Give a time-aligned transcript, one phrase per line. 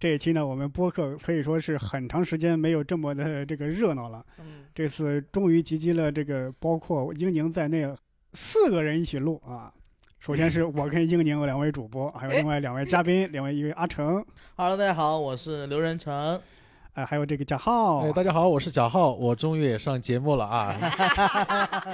[0.00, 4.24] 这一期呢，我们播客可以说是很长时间没有这么的这个热闹了。
[4.38, 7.92] 嗯，这次终于集结了这个包括英宁在内
[8.32, 9.72] 四个人一起录啊。
[10.20, 14.24] 首先是我跟英宁两位主播，还有另外两位嘉宾，两位一位阿成
[14.56, 16.40] ，Hello，大家好，我是刘仁成。
[16.98, 18.00] 哎，还有这个贾浩。
[18.00, 20.74] 哎，大家好，我是贾浩，我终于也上节目了啊，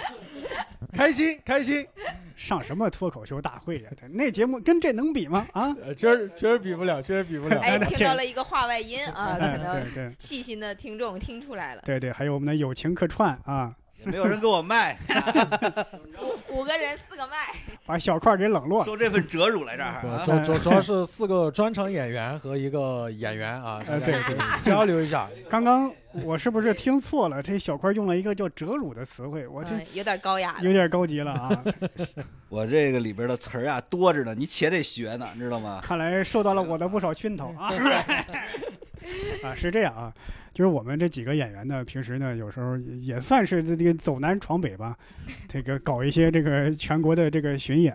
[0.95, 1.87] 开心开心，
[2.35, 5.47] 上什么脱口秀大会呀、那节目跟这能比吗？
[5.53, 5.77] 啊？
[5.85, 7.61] 呃确实确实比不了，确实比不了。
[7.61, 9.59] 哎，听到了一个话外音啊，可哎，
[9.95, 11.83] 能细心的听众听出来了。
[11.85, 14.97] 对对，还有我们的友情客串啊，也没有人给我卖，
[16.51, 17.37] 五五个人四个麦，
[17.87, 18.85] 把小块给冷落了。
[18.85, 20.23] 收这份折辱来这儿啊。
[20.25, 25.29] 主主主要是四个专场演员和一个演员啊，呃对对交流一下。
[25.49, 25.91] 刚刚
[26.23, 27.43] 我是不是听错了？
[27.43, 30.73] 这小块用了一个叫“折辱”的词汇，我这嗯，有点高雅有。
[30.73, 31.65] 点高级了啊！
[32.49, 35.81] 我这个里边的词儿啊多着呢，你且得学呢，你知道吗？
[35.83, 37.73] 看来受到了我的不少熏陶啊！
[39.43, 40.13] 啊，是这样啊，
[40.55, 44.97] 就是我们这几个演员呢，平时呢有时候也也算是这个走南闯北吧，
[45.49, 47.95] 这个搞一些这个全国的这个巡演。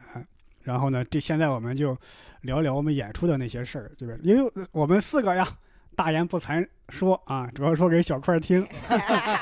[0.61, 1.97] 然后呢，这现在我们就
[2.41, 4.13] 聊聊我们演出的那些事儿，对吧？
[4.21, 5.47] 因为我们四个呀，
[5.95, 8.67] 大言不惭说啊，主要说给小块儿听，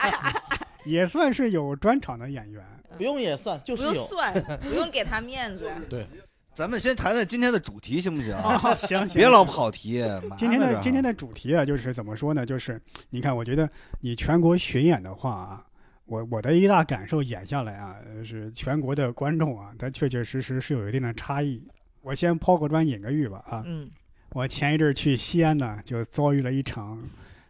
[0.86, 2.64] 也算是有专场的演员。
[2.98, 3.94] 不用也算，就不是有。
[3.95, 5.70] 用算，不用给他面子。
[6.58, 8.34] 咱们先谈谈今天的主题行不行？
[8.34, 10.04] 啊， 行行，别老跑题。
[10.36, 12.44] 今天的今天的的主题啊，就是怎么说呢？
[12.44, 13.70] 就是你看，我觉得
[14.02, 15.64] 你全国巡演的话啊，
[16.08, 21.62] 我我的一大感受演下来啊，呃是全国的观众啊，他确确实实是有一定的差异。
[22.02, 23.88] 我先抛个砖引个玉吧啊，嗯，
[24.32, 27.00] 我前一阵儿去西安呢，就遭遇了一场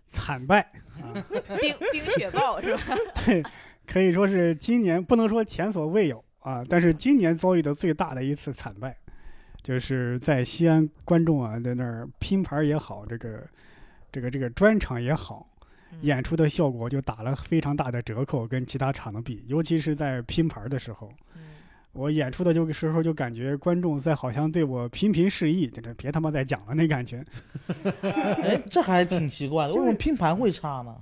[0.06, 0.60] 惨败
[1.02, 1.16] 啊，
[1.62, 2.82] 冰冰雪暴是吧？
[3.26, 3.42] 对，
[3.86, 8.96] 可以说是今年不能说前所未有啊，但是今年遭遇的最大的一次惨败，
[9.62, 13.46] 就是在西安观众啊在那儿拼盘也好，这个
[14.14, 15.46] 这个这个专场也好，
[15.92, 21.42] 嗯演出的效果就打了非常大的折扣，跟其他场的比，尤其是在拼盘的时候，嗯
[21.92, 27.26] 我演出的就时候就感觉观众在好像对我频频示意，这个别他妈再讲了那感觉。
[28.02, 30.96] 哎，这还挺奇怪的，为什么拼盘会差呢？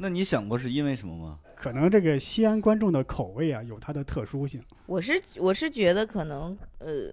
[0.00, 1.38] 那你想过是因为什么吗？
[1.56, 7.12] 可能这个西安观众的口味啊有它的特殊性，我是我是觉得可能呃，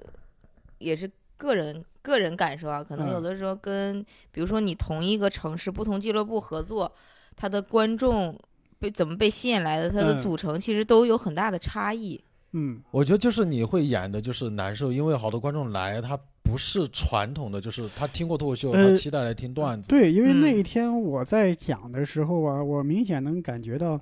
[0.78, 6.92] 也是个人个人感受啊，可能嗯有的时候跟、比如说你同一个城市不同俱乐部合作，
[7.36, 8.40] 他的观众
[8.78, 12.24] 被怎么被吸引来的，他的嗯组成其实都有很大的差异。
[12.52, 12.82] 嗯。
[12.92, 19.90] 我觉得就是你会演的就是难受，因为好多观众来，他不是传统的，就是他听过脱口秀，呃他期待来听段子。
[19.90, 24.00] 对，因为那嗯一天我在讲的时候啊，我明显能感觉到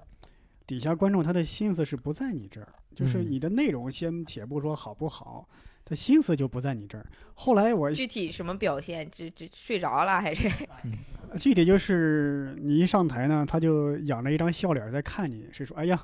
[0.67, 5.47] 底下观众他的心思是不在你这儿，就是嗯你的内容先且不说好不好，
[5.85, 7.05] 他心思就不在你这儿。
[7.33, 9.09] 后来我具体什么表现？
[9.09, 10.49] 这这睡着了还是？
[11.39, 16.01] 具体就是你一上台呢，他就仰着一张笑脸在看你，是说哎呀。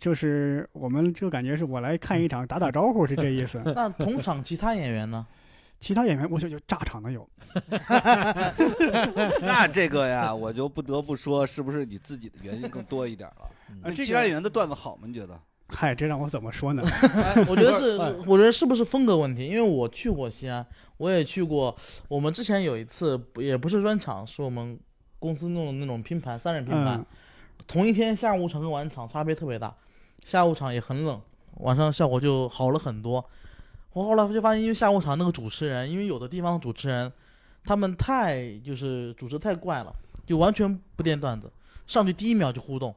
[0.00, 5.24] 就是我们就感觉是我来看一场打打招呼是这意思， 那同场其他演员呢？
[5.80, 7.28] 其他演员我就就炸场的有，
[9.42, 13.50] 那这个呀，我就不得不说，是不是你自己的原因更多一点了？
[13.84, 15.02] 嗯其他演员的段子好吗？
[15.06, 15.38] 你觉得？
[15.68, 16.82] 嗨，这让我怎么说呢？
[17.48, 19.46] 我觉得是哎， 我觉得是不是风格问题？
[19.46, 20.64] 因为我去过西安，
[20.98, 21.74] 我也去过。
[22.08, 24.78] 我们之前有一次也不是专场，是我们
[25.18, 26.98] 公司弄的那种拼盘，三人拼盘。
[26.98, 27.06] 嗯，
[27.66, 29.74] 同一天下午场跟晚场差别特别大，
[30.24, 31.20] 下午场也很冷，
[31.58, 33.24] 晚上效果就好了很多。
[33.94, 37.10] 我后来就发现，因为下午场那个主持人，因为有的地方主持人，
[37.64, 39.94] 他们太就是主持太怪了，
[40.26, 41.50] 就完全不垫段子，
[41.86, 42.92] 上去第一秒就互动，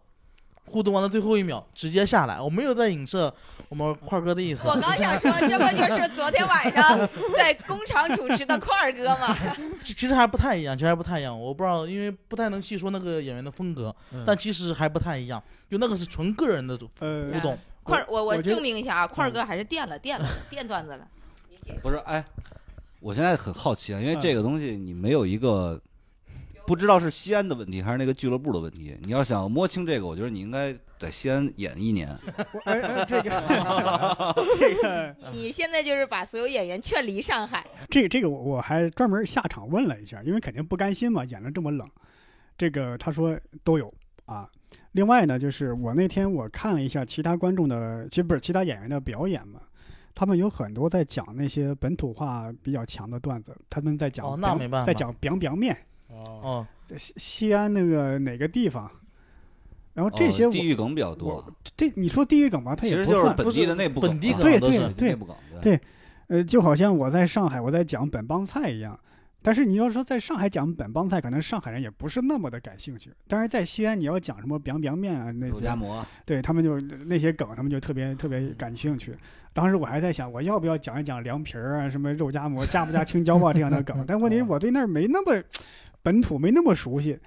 [0.66, 2.42] 互动完了最后一秒直接下来。
[2.42, 3.31] 我没有在影射
[3.69, 7.07] 我们块儿哥的意思我，刚想说，这不就是昨天晚上
[7.38, 9.38] 在工厂主持的块儿哥吗？
[9.86, 11.39] 其其实还不太一样，其实还不太一样。
[11.39, 15.42] 我不知道，因为不太能细说那个演员的风格，嗯但其实还不太一样。
[15.69, 17.56] 就那个是纯个人的呃互动。
[17.88, 21.07] 块儿，我我证明一下啊，块儿哥还是垫了垫了垫段子了。
[21.81, 22.24] 不是，哎，
[23.00, 25.81] 我现在很好奇啊，因为这个东西你没有一个
[26.66, 28.98] 不知道是西安的问题还是那个俱乐部的问题。
[29.04, 32.10] 你要想摸清这个，我觉得你应该在西安演一年。
[32.66, 33.30] 哎哎这个
[34.60, 41.90] 这个你现在就是把所有演员劝离上海，这个这个我我还专门下场问了一下，因为肯定不甘心嘛，演的这么冷。
[42.57, 43.94] 这个他说都有
[44.25, 44.50] 啊。
[44.97, 49.61] 另外呢，就是我那天我看了一下其他观众的，其实不是其他演员的表演嘛，
[50.15, 55.77] 他们有很多在讲那些本土化比较强的段子，他们在讲哦那没办法在讲 biang biang 面，
[56.07, 58.89] 哦，哦，在西西安那个哪个地方，
[59.94, 61.45] 然后这些地域梗比较多，
[61.75, 65.15] 这你说地域梗吧，它也不算，实就是本地的内部梗啊，本地梗对对对。
[65.61, 65.79] 对
[66.29, 68.99] 呃，就好像我在上海我在讲本帮菜一样。
[69.42, 73.12] 但是你要说在上海讲本帮菜，可能上海人也不是那么的感兴趣。
[73.28, 79.16] 但是在西安，你要讲什么 biang biang 面啊，那些肉夹馍，对他们就那些梗，他们就特别特别感兴趣。
[79.54, 84.04] 当时我还在想，我要不要讲一讲凉皮儿啊，什么肉夹馍，加不加青椒啊这样的梗。
[84.06, 85.42] 但问题是我对那儿没那么
[86.04, 87.18] 本土，没那么熟悉。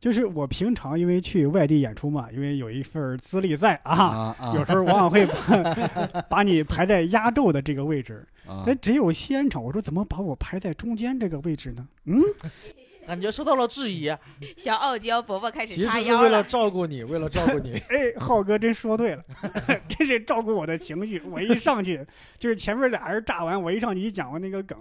[0.00, 8.26] 就是我平常因为去外地演出嘛，因为有一份资历在啊，啊啊有时候往往会把把你排在压轴的这个位置。
[8.46, 11.86] 啊但只有西安场，我说怎么把我排在中间这个位置呢？
[12.04, 12.20] 嗯，
[13.06, 14.10] 感觉受到了质疑。
[14.56, 16.44] 小傲娇伯伯开始其叉腰实是为了了。
[16.44, 17.72] 照顾你，为了照顾你。
[17.90, 19.22] 哎，浩哥真说对了，
[19.88, 21.20] 真是照顾我的情绪。
[21.20, 22.04] 我一上去，
[22.38, 24.78] 就是前面俩人炸完，我一上去一讲完那个梗，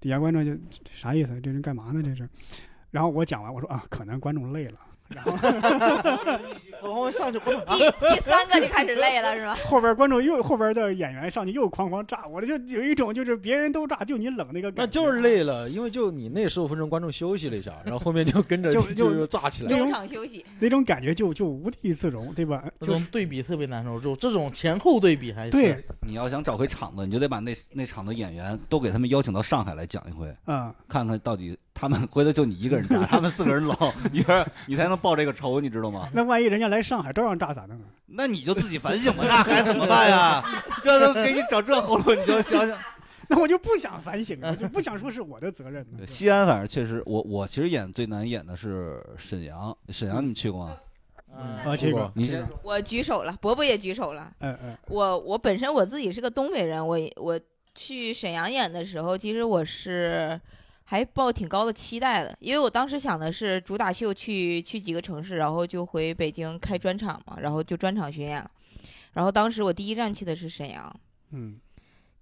[0.00, 0.58] 底下观众就
[0.90, 1.40] 啥意思？
[1.40, 2.02] 这人干嘛呢？
[2.02, 2.28] 这是。
[2.90, 4.78] 然后我讲完，我说啊，可能观众累了。
[5.14, 5.32] 然后
[6.82, 7.78] 我后面上去，我第
[8.14, 9.56] 第三个就开始累了是吧？
[9.66, 14.82] 后边观众又后边的演员上去又哐哐炸，我这就有一种就是别人都炸，就你冷那个感觉。
[14.82, 19.68] 那就是累了，因为就你那十五分钟观众休息了一下，然后后面就跟着就就就又炸起来。
[19.68, 22.64] 中场休息，那种感觉就就无地自容，对吧？
[22.80, 36.08] 这种对比特别难受，就这种前后对比还是对，你要想找回场子，你就得把那那场的演员都给他们邀请到上海来讲一回，嗯，看看到底他们回头就你一个人炸， 他们四个人捞，你说你才能报这个仇，你知道吗？
[36.12, 37.86] 那万一人家来上海照样炸咋弄啊？
[38.06, 40.42] 那你就自己反省吧，那还怎么办呀？
[40.82, 42.78] 这都给你整这后路，你就想想。
[43.28, 50.76] 那我就不想反省，了就不想说是我的责任西安反正确实，我我其实演最难演的是沈阳，沈阳你们去过吗？
[51.34, 54.30] 嗯啊，去过你先，我举手了，伯伯也举手了。
[54.40, 57.40] 嗯嗯我我本身我自己是个东北人，我我
[57.74, 60.38] 去沈阳演的时候，其实我是
[60.84, 68.50] 还抱挺高的期待的，因为我当时想的是主打秀去去几个城市，然后就回北京开专场嘛，然后就专场巡演了。
[69.12, 70.94] 然后当时我第一站去的是沈阳，
[71.30, 71.58] 嗯，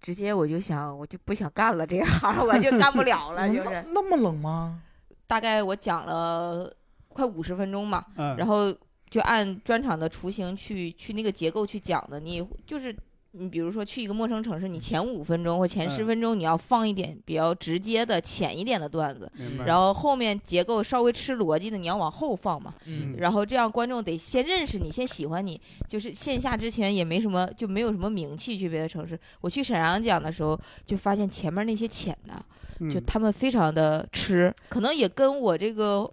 [0.00, 4.82] 直接我就想我就不想干了这行，我就干不了了， 就那是那么冷吗？
[5.26, 6.72] 大概我讲了
[7.08, 8.72] 快五十分钟吧，嗯，然后
[9.08, 12.18] 就按专场的雏形去去那个结构去讲的。
[12.18, 12.96] 你就是
[13.32, 19.31] 你比如说去一个陌生城市，你前五分钟或前十嗯分钟你要放一点比较直接的、浅一点的段子，
[19.65, 22.75] 然后后面结构稍微吃逻辑的你要往后放嘛。
[22.87, 25.61] 嗯然后这样观众得先认识你，先喜欢你。
[25.88, 29.19] 就是线下之前也没什么，就没有什么名气去别的城市。
[29.41, 32.35] 我去沈阳讲的时候，就发现前面那些浅的，
[32.93, 36.11] 就嗯他们非常的吃，可能也跟我这个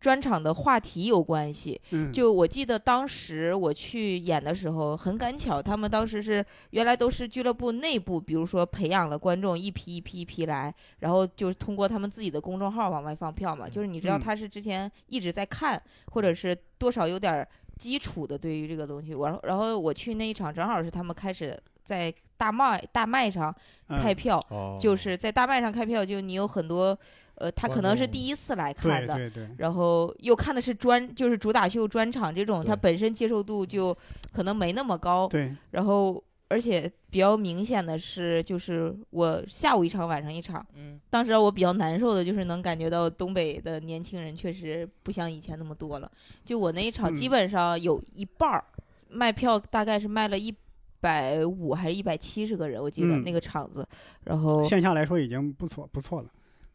[0.00, 1.80] 专场的话题有关系。
[1.90, 13.68] 嗯就我记得当时我去演的时候，很赶巧，他们当时是原来都是俱乐部内部，比如说培养了观众一批一批一批来，然后就是通过他们自己的公众号往外放票嘛。
[13.68, 15.80] 就是你知道嗯他是之前一直在看，
[16.12, 19.14] 或者是多少有点儿基础的对于这个东西。
[19.14, 23.54] 我然后我去那一场，正好是他们开始在大麦大麦上
[23.88, 26.96] 开嗯票，哦就是在大麦上开票，就你有很多，
[27.36, 33.96] 呃，他可能是第一次来看的，对对对，然后又看的是专，就是主打秀专场这种，他本身接受度就
[34.32, 35.26] 可能没那么高。
[35.28, 40.64] 对，然后，而且比较明显的是，就是我下午一场，晚上一场。
[40.74, 46.10] 嗯，当时我比较难受的就是能感觉到东北的年轻人确实不像以前那么多了。
[46.44, 48.64] 就我那一场，嗯基本上有一半儿
[49.08, 50.54] 卖票大概是卖了一
[51.00, 53.84] 百五还是一百七十个人，我记得嗯那个场子。
[54.24, 56.28] 然后线下来说已经不错不错了。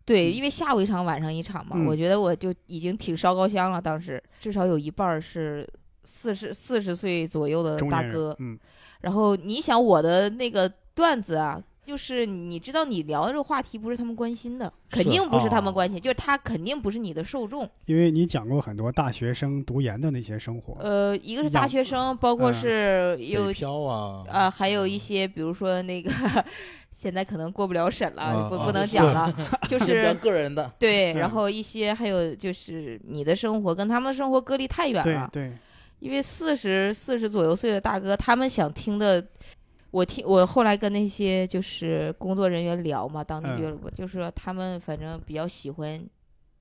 [0.07, 3.79] 对，嗯因为下午一场，晚上一场嘛，嗯我觉得我就已经挺烧高香了。
[3.79, 5.67] 当时至少有一半儿是
[6.05, 8.35] 四十四十岁左右的大哥。
[8.39, 8.57] 嗯
[9.01, 17.67] 然后你想我的那个段子啊，就是你知道你聊的这个话题不是他们关心的，肯定不是他们哦关心，就是他肯定不是你的受众。
[17.85, 20.77] 因为你讲过很多大学生读研的那些生活。
[20.81, 26.11] 呃，一个是大学生，包括嗯是有啊，呃，还有一些比如说那个。
[26.97, 29.31] 现在可能过不了审了，不不能讲了，
[29.69, 35.53] 就是个人的，对，然嗯后一些还有就是你的生活跟他们的生活隔离太远了，对对，
[35.99, 39.23] 因为四十四十左右岁的大哥，他们想听的，
[39.91, 46.03] 我听我后来跟那些就是工作人员聊嘛，当地嗯俱乐部，就是说他们反正比较喜欢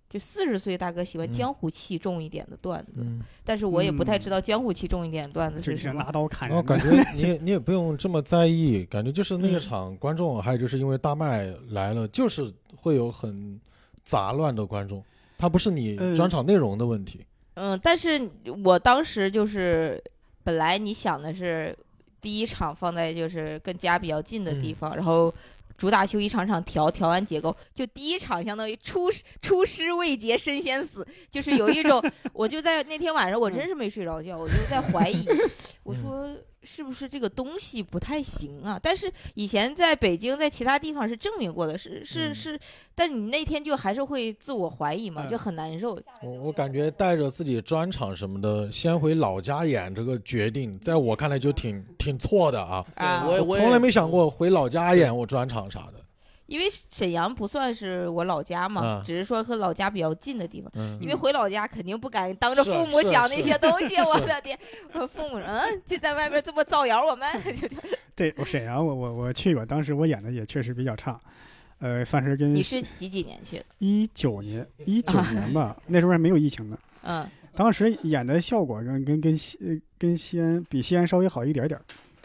[0.09, 6.12] 就四十岁大哥喜欢嗯江湖气重一点的段子，嗯，但是我也不太嗯知道江湖气重一点的段子就是什么拿。
[6.12, 6.87] 刀砍然后人的。
[6.95, 13.61] 感觉你也你也不用这么在意，感觉就是那个嗯场观众，还有就是因为大麦来了，就是会有很
[14.04, 15.02] 杂乱的观众，
[15.37, 17.26] 他不是你呃专场内容的问题。
[17.54, 18.30] 嗯，但是
[18.64, 20.00] 我当时就是
[20.45, 21.76] 本来你想的是
[22.20, 25.32] 第一场放在就是跟家比较近的地嗯方，然后
[25.76, 35.25] 主打秀一场场调调完结构，就第一场相当于出师出师未捷身先死，就是有一种 我就在那天晚上我真是没睡着觉，我就在怀疑，
[35.85, 36.37] 我嗯说。
[36.66, 38.78] 是不是这个东西不太行啊？
[38.82, 42.61] 但是以前在北京，在其他地方是证明过的，是是嗯是，
[42.94, 45.99] 但你那天就还是会自我怀疑嘛，嗯就很难受。
[46.23, 52.85] 我我感觉带着自己专场什么的，先回老家演这个决定，在我看来就挺挺错的啊！
[52.96, 56.02] 啊我我从来没想过回老家演我专场啥的。
[56.46, 60.70] 因为沈阳不算是我老家嘛，嗯只是说和老家比较近的地方。
[60.76, 64.58] 嗯因为回老家肯定不敢当着是父母是讲那是些东西， 我的天！
[64.92, 67.76] 我父母嗯，就在外面这么造谣我们， 就就
[68.14, 71.20] 对，我沈阳，我我我去过，当时我演的也确实比较差，
[71.80, 73.64] 呃，算是跟你是几几年去的？
[73.78, 76.78] 一九年一九年吧，那时候还没有疫情呢。
[77.02, 81.84] 嗯当时演的效果跟跟跟西呃跟西安比西安稍微好一点点儿，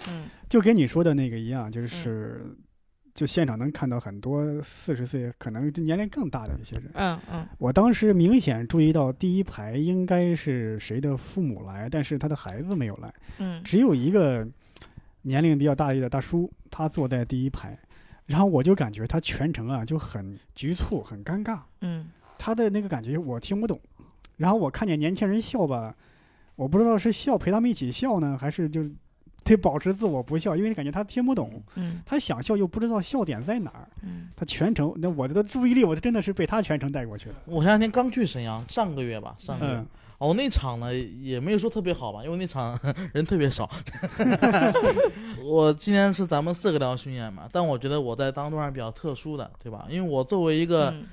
[0.10, 2.46] 嗯就跟你说的那个一样，就是、
[3.14, 6.90] 就现场能看到很多四十岁可能年龄更大的一些人。
[6.94, 7.48] 嗯嗯。
[7.58, 13.62] 我当时明显注意到第一排应该是谁的父母来，但是他的孩子没有来，嗯。
[13.64, 14.48] 只有一个
[15.24, 17.78] 年龄比较大一点的大叔，他坐在第一排，
[18.26, 22.08] 然后我就感觉他全程啊就很局促、很尴尬，嗯。
[22.38, 23.80] 他的那个感觉我听不懂。
[24.38, 25.96] 然后我看见年轻人笑吧，
[26.56, 28.84] 我不知道是笑陪他们一起笑呢，还是就
[29.44, 33.88] 得保持自我不笑，因为感觉他听不懂，嗯他想笑又不知道笑点在哪儿。
[34.04, 37.36] 嗯他全程那我的注意力，我真的是被他全程带过去了。
[37.46, 39.74] 我前两天刚去沈阳，上个月吧，上个月。
[39.74, 39.88] 嗯
[40.22, 42.80] 哦，那场呢也没有说特别好吧，因为那场
[43.12, 43.68] 人特别少。
[45.44, 49.88] 我今天是咱们四个聊巡演嘛，但我觉得我在当中还是比较特殊的，对吧？
[49.90, 51.06] 因为我作为一个，嗯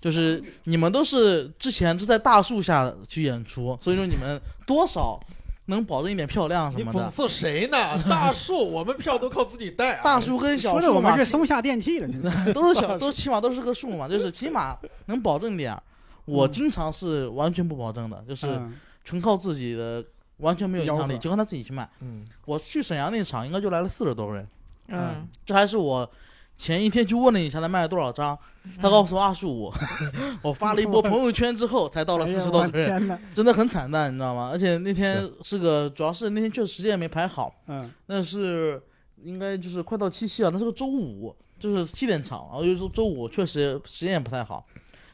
[0.00, 5.20] 就是你们都是之前是在大树下去演出，所以说你们多少
[5.66, 6.98] 能保证一点漂亮什么的。
[6.98, 8.02] 你讽刺谁呢？
[8.08, 10.02] 大树，我们票都靠自己带、啊。
[10.04, 12.08] 大树跟小说的我树嘛们是，松下电器了，
[12.52, 15.82] 都是小，都起码都是个树嘛，就是起码能保证点儿。
[16.26, 20.04] 我嗯经常是完全不保证的，就是嗯纯靠自己的，
[20.38, 21.88] 完全没有影响力，就靠他自己去卖。
[22.00, 24.48] 嗯，我去沈阳那场应该就来了四十多个人，
[24.88, 26.10] 嗯，这还是我
[26.56, 28.72] 前一天去问了一下他卖了多少张，嗯。
[28.80, 29.72] 他告诉我二十五，
[30.42, 33.18] 我发了一波朋友圈之后才到了四十多个人！
[33.34, 34.50] 真的很惨淡，你知道吗？
[34.52, 37.90] 而且那天是个，主要是那天确实时间也没排好，嗯。
[38.06, 38.80] 那是
[39.22, 44.64] 应该就是快到七夕了，那是个周五，就是七点场，然后又是周五，确实时间也不太好。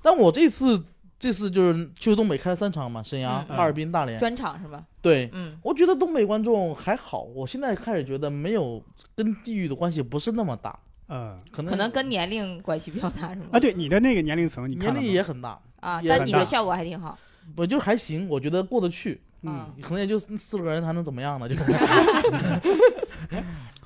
[0.02, 0.82] 但我这次
[1.18, 4.82] 这次就是去东北开了三场嘛，沈阳、嗯哈尔滨、大连，专场是吧？
[5.02, 5.58] 对，嗯。
[5.62, 8.82] 我觉得东北观众还好，我现在开始觉得没有
[9.14, 10.78] 跟地域的关系不是那么大，
[11.10, 13.48] 嗯可能可能跟年龄关系比较大是吗？
[13.52, 17.18] 啊，对你的那个年龄层，你年龄也很大，啊，但你的效果还挺好。
[17.56, 21.48] 我就还行，我觉得过得去，嗯可能也就四十个人还能怎么样呢？
[21.48, 21.56] 就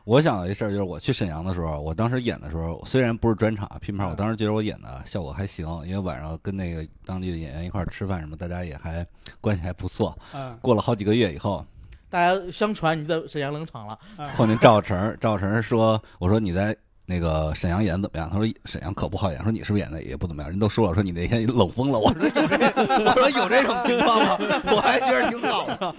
[0.04, 9.07] 我想到一事儿就是，我去沈阳的时候，我当时演的时候，虽然不是专场拼盘，我当时觉得我演的效果还行，因为晚上跟那个当地的演员一块儿吃饭什么，大家也还
[9.40, 10.14] 关系还不错。
[10.35, 11.64] 嗯过了好几个月以后，
[12.11, 16.76] 大家相传你在沈阳冷场了，嗯碰见赵成，赵成说：“我说你在
[17.07, 20.51] 那个沈阳演的怎么样？”他说：“沈阳可不好演。”说你是不是演的也不怎么样？
[20.51, 21.99] 人都说了，说你那天冷风了。
[21.99, 22.57] 我说 有这，
[23.05, 24.39] 我说有这种情况吗？
[24.73, 25.95] 我还觉得挺好的。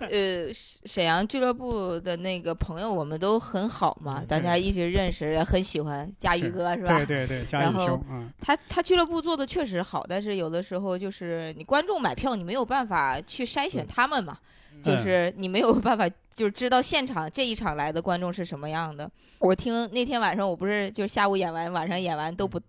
[0.00, 6.96] 呃，沈沈阳俱乐部的那个朋友，我们都很好嘛，大家一直认识，也很喜欢佳宇哥是吧？
[7.04, 7.98] 对对对，嘉然后
[8.40, 14.36] 他他俱乐部做的确实好，但是有的时候就是你观众买票，你没有办法去筛选他们嘛，
[14.86, 15.02] 就嗯。
[15.02, 19.10] 是你没有办法就是知道现场这一场来的观众是什么样的。
[19.38, 22.60] 我听那天晚上我不是就是下午演完，晚上演完都不，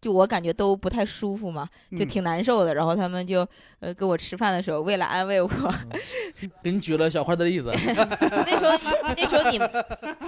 [0.00, 2.08] 就我感觉都不太舒服嘛，就嗯。
[2.08, 2.74] 挺难受的。
[2.74, 3.46] 然后他们就
[3.80, 5.48] 呃跟我吃饭的时候，为了安慰我，
[6.62, 8.78] 给你举了小花的例子， 那时候
[9.16, 9.70] 那时候你们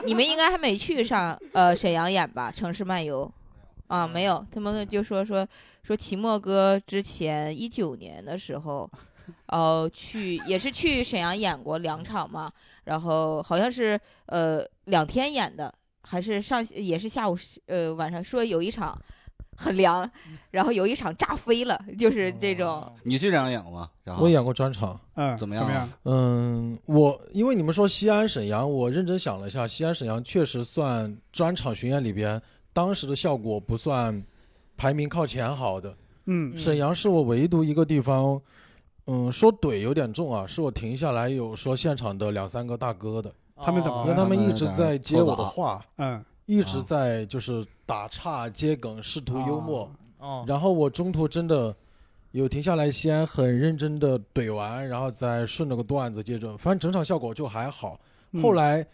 [0.06, 3.24] 你们应该还没去上呃沈阳演吧，《城市漫游》
[3.88, 5.46] 啊没有，他们就说说
[5.82, 8.88] 说齐墨哥之前一九年的时候，
[9.47, 12.50] 呃去也是去沈阳演过两场嘛，
[12.85, 18.97] 然后好像是呃两天演的，还是上也是下午呃晚上说有一场
[19.56, 20.08] 很凉，
[20.50, 22.90] 然后有一场炸飞了，就是这种。
[23.02, 23.90] 你去沈阳演过吗？
[24.04, 24.99] 然后我演过专场。
[25.14, 25.88] 嗯，怎么样啊怎么样？
[26.04, 32.40] 嗯，我因为你们说西安、沈阳，我认真想了一下，西安、沈阳确实算专场巡演里边
[32.73, 34.25] 当时的效果不算
[34.76, 35.90] 排名靠前好的。
[36.26, 38.40] 嗯嗯沈阳是我唯独一个地方，
[39.10, 49.90] 嗯，说怼有点重啊，是我停下来有说现场的两三个大哥的，他们怎么哦因为他们一直在接我的话，嗯，一直在就是打岔、接梗、试图幽默。
[50.18, 51.74] 哦，然后我中途真的
[52.32, 57.98] 有停下来，先很认真的怼完，然后再顺着个段子接着，反正整场效果就还好。
[58.32, 58.42] 嗯。
[58.42, 58.86] 后来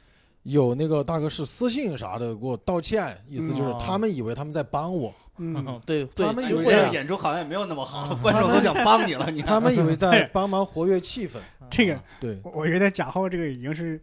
[0.44, 3.78] 有那个大哥是私信啥的给我道歉，意思就是嗯。
[3.84, 5.54] 他们以为他们在帮我，嗯，
[5.86, 11.32] 对对，他们以为演出好像也没有那么好， 观众都想帮你了，你看他们以为在 帮忙活跃气氛。
[11.70, 14.00] 这个对，我我觉得贾浩这个已经是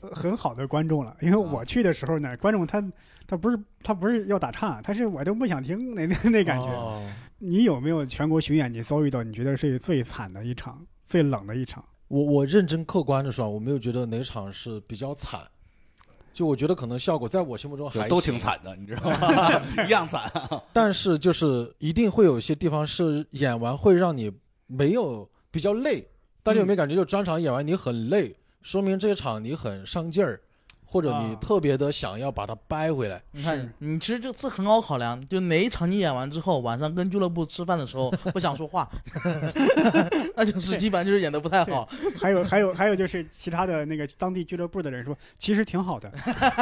[0.00, 2.82] 呃很好的观众了，因为我去的时候呢，观众他
[3.26, 6.68] 他不是他不是要打岔，他是我都不想听那那那感觉。
[6.68, 7.02] 哦
[7.40, 11.84] 你有没有全国巡演你遭遇到你觉得是最惨的一场、最冷的一场？
[12.08, 15.42] 我我认真客观的说，我没有觉得哪场是比较惨，
[16.38, 19.60] 就我觉得可能效果在我心目中还都挺，惨的，你知道吗？
[19.84, 20.30] 一样惨。
[20.72, 24.30] 但是就是一定会有一些地方是演完会让你
[24.68, 26.06] 没有比较累。
[26.44, 30.40] 大家有没有感觉，就专场演完你很累，说明这一场你很上劲儿，
[30.90, 33.22] 或者你啊特别的想要把它掰回来。
[33.32, 38.88] 你是看，你其实这这很好考量，就哪一场你演完之后，晚上跟俱乐部吃饭的时候 不想说话，
[40.34, 41.86] 那就是基本上就是演的不太好。
[42.16, 46.10] 还有还有还有就是其他的那个当地俱乐部的人说，其实挺好的。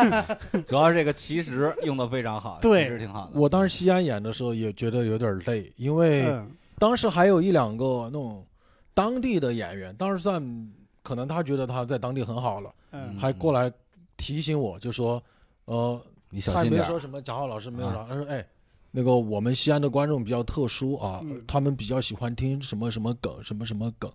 [0.67, 3.39] 主要是这个其实用的非常好，对其实挺好的。
[3.39, 8.45] 我当时西安演的时候也觉得有点累，因为嗯当时还有一两个那种
[8.93, 10.43] 当地的演员，当时算
[11.03, 13.71] 可能他觉得他在当地很好了，嗯还过来
[14.17, 15.23] 提醒我，就说，
[15.67, 16.85] 呃，你小他也心点儿。
[16.85, 18.47] 没说什么贾浩老师没有啥，他说哎，
[18.91, 24.11] 那个我们西安的观众比较特殊啊，嗯他们比较喜欢听什么什么梗，什么什么梗，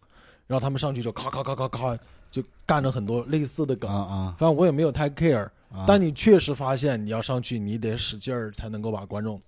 [0.48, 1.98] 然后他们上去就咔咔咔咔咔
[2.30, 4.36] 就干了很多类似的梗，啊啊！
[4.40, 9.40] 反正我也没有太 care，、啊但你确实发现你要上去，你得使劲儿才能够把观众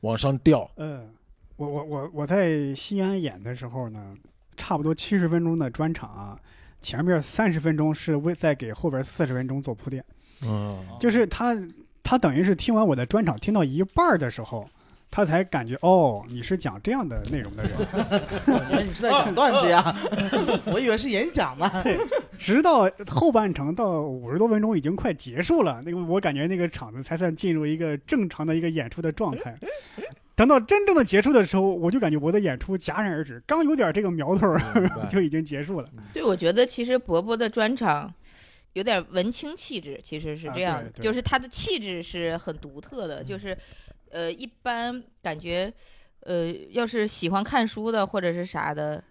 [0.00, 0.70] 往上吊。
[0.76, 1.08] 嗯，
[1.56, 4.14] 我我我我在西安演的时候呢，
[4.56, 6.38] 差不多七十分钟的专场啊，
[6.84, 10.04] 前面三十分钟是为在给后边四十分钟做铺垫，
[10.44, 11.56] 嗯，就是他
[12.02, 14.68] 他等于是听完我的专场听到一半儿的时候。
[15.10, 17.72] 他才感觉哦，你是讲这样的内容的人，
[18.48, 19.96] 原来你是在讲段子呀，
[20.66, 21.70] 我以为是演讲呢。
[22.36, 29.56] 直到后半程到五十多分钟已经快结束了，那个我感觉那个场子才算进入一个正常的一个演出的状态。
[30.36, 34.56] 等到真正的结束的时候，我就感觉我的演出戛然而止，刚有点这个苗头
[35.08, 35.88] 就已经结束了。
[36.12, 38.12] 对，我觉得其实伯伯的专场
[38.72, 43.56] 有点文青气质，其实是啊这样的，就是他的气质是很独特的，就是
[44.10, 45.72] 呃，一般感觉
[46.20, 49.02] 呃，要是喜欢看书的或者是啥的，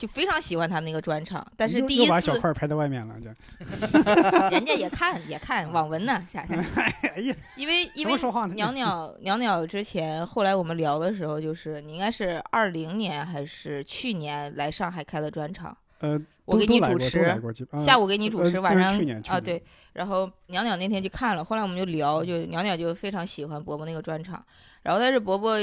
[0.00, 1.46] 就非常喜欢他那个专场。
[1.56, 6.56] 但是第一次又把小块儿排在外面了，这 人家也看也看网文呢啥的，
[7.14, 8.16] 哎呀，因为因为？
[8.56, 17.34] 袅袅袅袅之前，后来我们聊的时候，就是你应该是二零年还是去年来上海开的专场，呃，我给你主持，
[17.78, 19.62] 下午给你主持，晚上啊对，
[19.94, 24.44] 然后袅袅那天去看了，后来我们就聊，就袅袅就非常喜欢伯伯那个专场，
[24.82, 25.56] 然后但是伯伯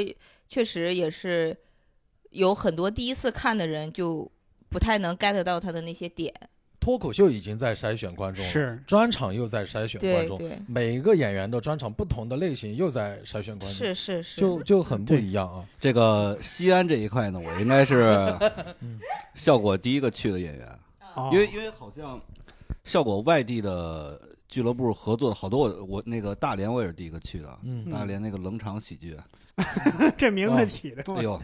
[0.49, 1.55] 确实也是
[2.37, 4.31] 有很多第一次看的人就
[4.69, 6.31] 不太能 get 到他的那些点，
[6.79, 8.83] 脱口秀已经在筛选观众了，是。
[8.85, 10.49] 专场又在筛选观众，对。
[10.49, 15.65] 对，每一个演员的专场不同的类型又在筛选观众，是是是，就就很不一样啊。
[15.79, 18.15] 这个西安这一块呢，我应该是
[19.33, 20.79] 效果第一个去的演员，
[21.15, 21.31] 哦。
[21.33, 22.21] 因为因为好像
[22.83, 27.89] 效果外地的俱乐部合作的好多我，我那个大连我也是第一个去的，嗯。
[27.89, 29.17] 大连那个冷场喜剧，
[30.15, 31.41] 这名哦字起的，哎呦，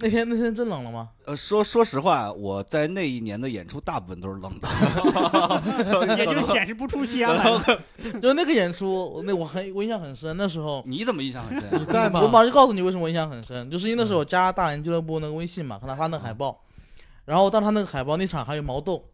[0.00, 1.10] 那天那天真冷了吗？
[1.26, 4.66] 呃，说说实话，我在那一年的演出大部分都是冷的
[6.16, 7.78] 也就显示不出西安来。
[8.20, 10.36] 就那个演出，那我很我印象很深。
[10.36, 11.84] 那时候你怎么印象很深你？
[11.84, 12.20] 在吗？
[12.20, 16.58] 我马上就告诉你为什么我印象很深，就是因为那时候我加大连俱乐部那个微信嘛，看他发那个海报，
[17.26, 19.04] 然后当他那个海报那场还有毛豆，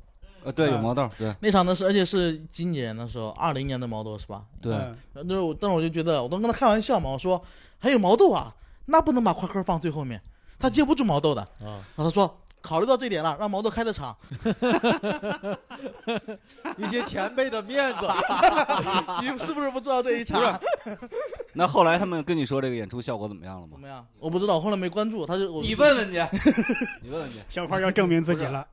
[0.45, 4.45] 呃，对，有毛豆，对那场呢是而且是今年的时候，二零年的毛豆是吧？
[4.63, 7.43] 对，嗯那时候我但是我就觉得，我都跟他开玩笑嘛，我说
[7.79, 8.55] 还有毛豆啊，
[8.87, 10.23] 那不能把夸克放最后面，
[10.59, 11.41] 他接不住毛豆的。
[11.61, 14.17] 啊，然后他说考虑到这点了，让毛豆开的场。
[16.77, 18.07] 一些前辈的面子，
[19.23, 20.61] 你是不是不知道这一场？
[21.53, 23.73] 那后来他们跟你说这个演出效果怎么样了吗？
[23.73, 24.05] 怎么样？
[24.19, 25.25] 我不知道，我后来没关注。
[25.25, 26.19] 他就你问问去，
[27.03, 27.39] 你问问去。
[27.49, 28.67] 小块要证明自己了。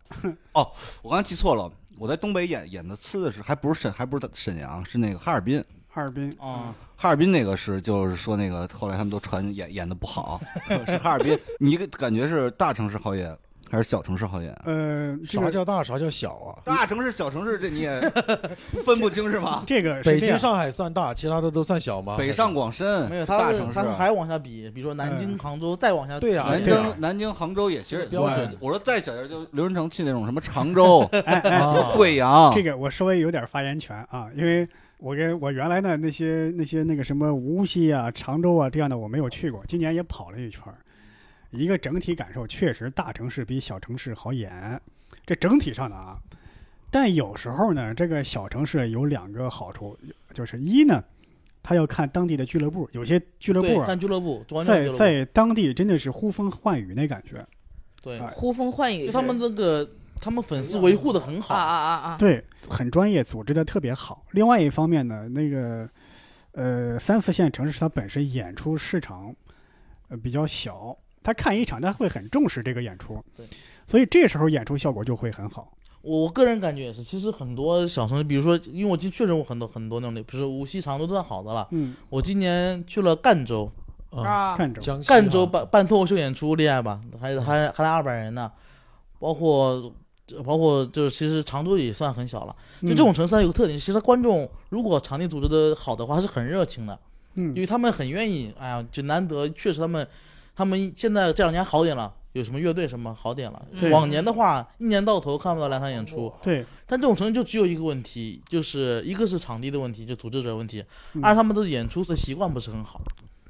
[0.53, 5.63] 哦我刚才记错了，我在东北演演的次的是还不是沈还不是沈阳，是那个哈尔滨。
[5.87, 10.39] 哈尔滨，啊，哈尔滨那个是就是说那个后来他们都传演演的不好，
[10.87, 11.37] 是哈尔滨。
[11.59, 13.37] 你感觉是大城市好演，
[13.69, 14.53] 还是小城市好演？
[14.63, 16.63] 呃，这个啥叫大，啥叫小啊？
[16.63, 17.99] 大城市、小城市，这你也
[18.85, 19.63] 分不清是吗？
[19.67, 22.15] 这个北京、上海算大，其他的都算小吗？
[22.17, 26.17] 北上广深没有，他大城市他，们还往下比，比如说南京、嗯杭州，再往下。
[26.21, 34.65] 对呀南京、南京、杭州也其实标准我说再小点就刘仁成去那种什么常州、哎哎，啊贵阳，这个我稍微有点发言权啊，因为
[35.03, 40.77] 我跟我原来呢那些那些那个什么无锡啊、常州啊这样的我没有去过，今年也跑了一圈儿，
[41.51, 44.81] 一个整体感受确实大城市比小城市好演，
[45.25, 46.17] 这整体上的啊。
[46.89, 49.97] 但有时候呢，这个小城市有两个好处，
[50.33, 51.03] 就是一呢，
[51.61, 57.45] 他要看当地的俱乐部，有些俱乐部啊，看俱乐部，主观上在在当地真的是呼风唤雨那感觉，
[58.01, 59.85] 对，啊呼风唤雨，就他们那个
[60.23, 61.55] 他们粉丝维护的很啊好。
[61.55, 64.25] 啊啊啊啊，对，很专业，组织的特别好。
[64.31, 65.89] 另外一方面呢，那个
[66.53, 69.35] 呃三四线城市它本身演出市场
[70.07, 73.45] 呃比较小，他看一场他会很重视这个演出对，
[73.85, 75.73] 所以这时候演出效果就会很好。
[76.01, 81.65] 我个人感觉也是，其实很多小城市，比如说，因为我今确实我很多很多那种，比如说无锡、常州都算好的了。
[81.71, 83.71] 嗯，我今年去了赣州，
[84.09, 86.99] 啊，啊，看着江西赣州啊办办脱口秀演出厉害吧？
[87.21, 88.51] 还还还来二百人呢，
[89.17, 89.93] 包括
[90.45, 92.55] 包括就是其实常州也算很小了。
[92.81, 96.97] 就这种城市它有个特点，其实它观众如果场地组织的好的话，是很热情的，
[97.35, 98.53] 嗯因为他们很愿意。
[98.57, 100.07] 哎呀，就难得确实他们
[100.55, 102.13] 他们现在这两年好点了。
[102.33, 103.91] 有什么乐队什么好点了对？
[103.91, 110.81] 往年的话，一年到头看不到两场演出，对，但这种城市就只有一个问题，就是一个是场地的问题，就组织者问题；
[111.13, 112.99] 嗯二他们的演出的习惯不是很好，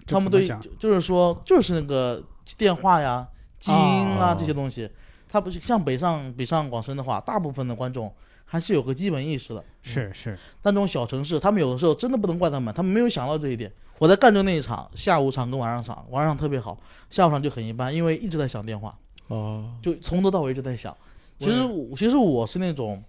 [0.06, 2.22] 他们对就就是说就是那个
[2.58, 3.26] 电话呀、
[3.58, 4.90] 基因啊哦这些东西，
[5.34, 8.14] 他不是像北上北上广深的话，大部分的观众
[8.46, 9.64] 还是有个基本意识的。
[9.82, 13.72] 是是，但这种小城市，他们有的时候真的不能怪他们，他们没有想到这一点。
[13.98, 16.78] 我在赣州那一场，下午场跟晚上场，晚上场特别好，
[17.10, 18.96] 下午场就很一般，因为一直在响电话。
[19.30, 20.96] 哦，就从头到尾一直在响。
[21.40, 21.62] 其实
[21.98, 23.04] 其实我是那种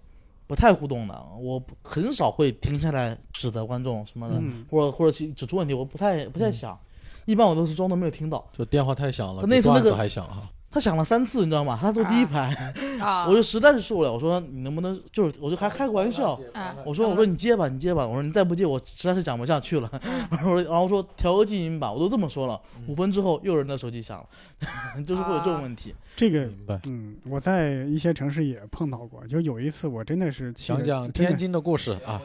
[0.47, 6.79] 不太互动的，我很少会停下来指责观众什么的，嗯或者或者去指出问题，我不太不太想。
[7.27, 8.43] 一般我都是装作没有听到。
[8.51, 10.51] 就电话太响了，那次那个还响啊。
[10.75, 11.79] 他响了三次，你知道吗？
[11.81, 12.53] 他坐第一排，
[12.99, 14.13] 啊，我就实在是受不了。
[14.13, 16.33] 我说你能不能就是，我就还开个玩笑。
[16.53, 18.05] 啊我说我说你接吧，你接吧。
[18.05, 19.89] 我说你再不接，我实在是讲不下去了。
[20.33, 22.61] 我说然后说调个静音吧，我都这么说了。
[22.89, 25.95] 五分之后又有人的手机响了， 就是会有这种问题。
[26.17, 26.41] 这个。
[26.41, 26.81] 明白。
[26.89, 32.21] 嗯，我在一些城市也碰到过，就有一次我真的是想讲讲天津的故事啊，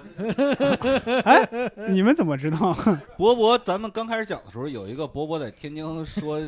[1.90, 2.76] 你们怎么知道？
[3.16, 6.42] 博博，咱们刚开始讲的时候，有一个博博在天津说，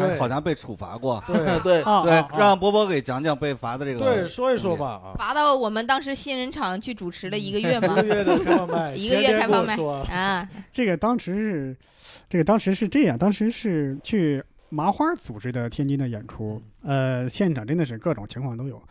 [0.00, 0.18] 还对。
[0.18, 1.22] 好像被处罚过。
[1.28, 1.36] 对。
[1.36, 4.00] 对，对啊啊，啊让波波给讲讲被罚的这个。
[4.00, 4.76] 对，说一说。
[4.76, 5.14] 吧啊。
[5.18, 7.98] 罚到我们当时新人场去主持了一个月嘛。
[7.98, 9.76] 一个，月的开放麦，一个月 开放麦
[10.12, 11.76] 啊，这个当时是，
[12.28, 18.82] 这个当时是这样，当时是去麻花组织的天津的演出，呃，现场真的是各种情况都有，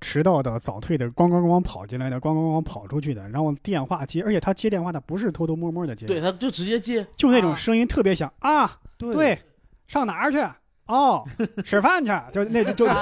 [0.00, 7.06] 迟到的、早退的、咣咣咣跑进来的、咣咣咣跑出去的，然后电话接，而且他接电话他不是偷偷摸摸的接，对，他就直接接。
[7.16, 7.56] 就那种啊。
[7.56, 9.14] 声音特别响啊，对。
[9.14, 9.38] 对，
[9.86, 10.38] 上哪儿去？
[10.86, 11.26] 哦，
[11.64, 12.92] 吃饭去，就那就就就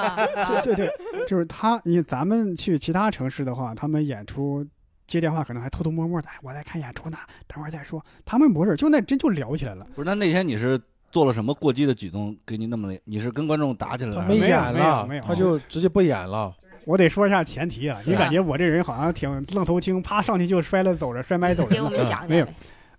[0.56, 4.66] 就对对对，就是他，你咱们去其他城市的话，他们演出
[5.06, 8.02] 接电话可能还偷偷摸摸的，哎，我在看演出呢，等会儿再说。
[8.24, 9.86] 他们不是，就那真就聊起来了。
[9.94, 14.26] 不是，那那天你是做了什么过激的举动，给你那么你是跟观众打起来了？
[14.26, 16.54] 没演了没有，他就直接不演了。
[16.86, 21.68] 我得说一下前提啊，你感觉我这人好像挺愣头青，啪上去就摔了走着，摔麦走着。
[21.68, 22.46] 给我们讲没有。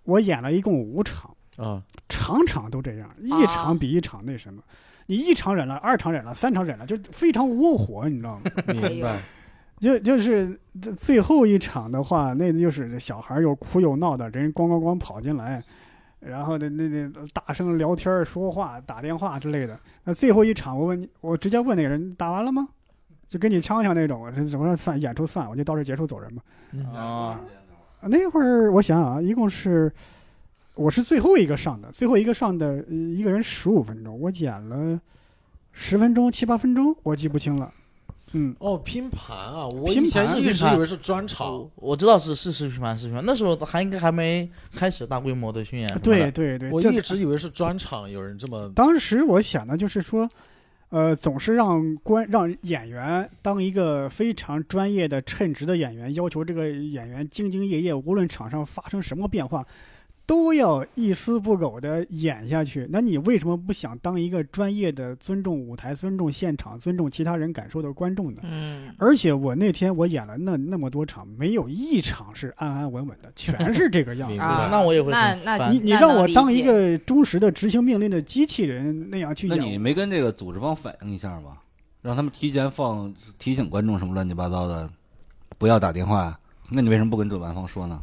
[0.04, 4.62] 我演了一共五场，啊，场场都这样，一场比一场那什么。
[5.08, 8.52] 你一场忍了，二场忍了，三场忍了，就非常窝火，你知道吗？
[8.74, 9.20] 明白。
[9.80, 10.58] 就就是
[10.98, 15.62] 最后一场的话，那就是小孩又哭又闹的，人咣咣咣跑进来，
[16.22, 19.78] 然后那那那大声聊天儿说话、打电话之类的。
[20.06, 22.68] 那最后一场，我问你，我直接问那个人打完了吗？
[23.28, 26.42] 就跟你呛呛那种，怎么说算演出算，我就到这结束走人吧。
[26.98, 27.40] 啊，
[28.02, 29.92] 那会儿我想想啊，一共是
[30.76, 35.00] 我是最后一个上的，最后一个上的呃一个人十五分钟，我演了
[35.72, 37.74] 十分钟七八分钟，我记不清了。
[38.34, 39.66] 嗯，哦，拼盘啊！
[39.68, 45.98] 我拼以前一盘拼盘直以为是专场我，知道是是是拼盘是频繁，那时候还应该还没开始大规模的巡演。
[46.00, 50.28] 对对对，我一直以为是专场，有人这么当时我想的就是说，
[50.90, 59.66] 呃，总是让观让演员当一个非常专业的称职的演员，要求这个演员兢兢业业，无论场上发生什么变化，
[60.26, 62.88] 都要一丝不苟的演下去。
[62.90, 68.42] 那你为什么不想当一个专业的、尊重舞台、尊重现场、尊重其他人感受的观众呢？
[68.44, 81.58] 嗯，而且我那天我演了那那么多场，没有一场是安安稳稳的，全是这个样子 啊，那我也会很那那你你让我当一个忠实的执行命令的机器人那样去那，你没跟这个组织方反映一下吗？
[82.02, 84.90] 让他们提前放提醒观众什么乱七八糟的，
[85.58, 86.40] 不要打电话。
[86.70, 88.02] 那你为什么不跟主办方说呢？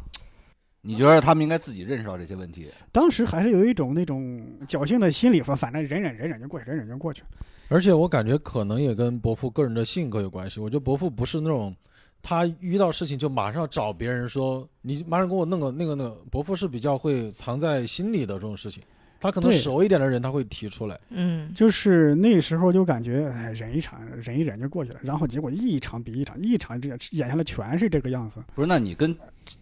[0.85, 2.67] 你觉得他们应该自己认识到这些问题？
[2.91, 7.27] 当时还是有一种那种侥幸的心理，说反正忍忍忍忍就过去，忍忍就过去了。
[7.69, 10.59] 而且我感觉可能也跟伯父个人的性格有关系。
[10.59, 11.73] 我觉得伯父不是那种
[12.21, 16.21] 他遇到事情就马上找别人说你马上给我弄个那个那个。
[16.29, 18.83] 伯父是比较会藏在心里的这种事情，
[19.23, 20.99] 他可能熟一点的人他会提出来。
[21.09, 24.99] 嗯，就是那时候就感觉，哎，忍一场，忍一忍就过去了。
[25.01, 28.43] 然后结果一场比一场，一场这演下来全是这个样子。
[28.53, 28.67] 不是？
[28.67, 29.15] 那你跟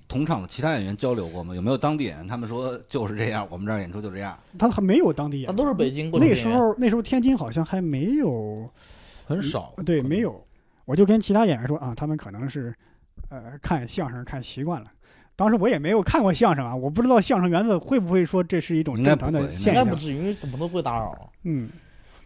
[0.08, 1.54] 同场的其他演员交流过吗？
[1.54, 4.36] 有没有当地演员他们说就是这样，我们这儿演出就这样？
[4.58, 6.42] 他还没有当地演员，他都是北京过去的那。
[6.42, 8.68] 时候那时候天津好像还没有，
[9.26, 10.22] 很少，对，没。
[10.22, 10.44] 有。
[10.86, 12.74] 我就跟其他演员说啊，他们可能是，
[13.30, 14.92] 呃，看相声看习惯了。
[15.42, 19.74] 当时我也没有看过相声啊，我不知道相声园子会不会说这是一种应该正常不会的现象。
[19.74, 21.32] 应该不至于，因为怎么都不会打扰。
[21.46, 21.68] 嗯，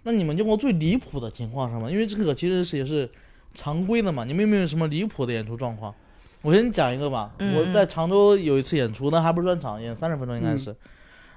[0.04, 1.89] 那你们见过最离谱的情况是什么？
[1.89, 3.10] 因为这个其实是也是
[3.54, 4.25] 常规的嘛。
[4.25, 5.95] 你们有没有什么离谱的演出状况？
[6.41, 7.34] 我先讲一个吧。
[7.39, 10.75] 嗯我在常州有一次演出，那还不是专场，演三十分钟应该是。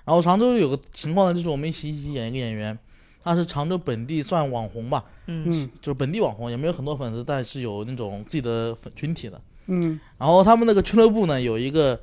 [0.04, 2.76] 然后常州有个情况呢，就是我们一起一起演一个演员，
[3.22, 9.40] 他是常州本地算网红吧，嗯嗯就是本地网红，也没有很多粉丝，但是有那种自己的粉群体的。
[9.68, 11.98] 嗯然后他们那个俱乐部呢，有一个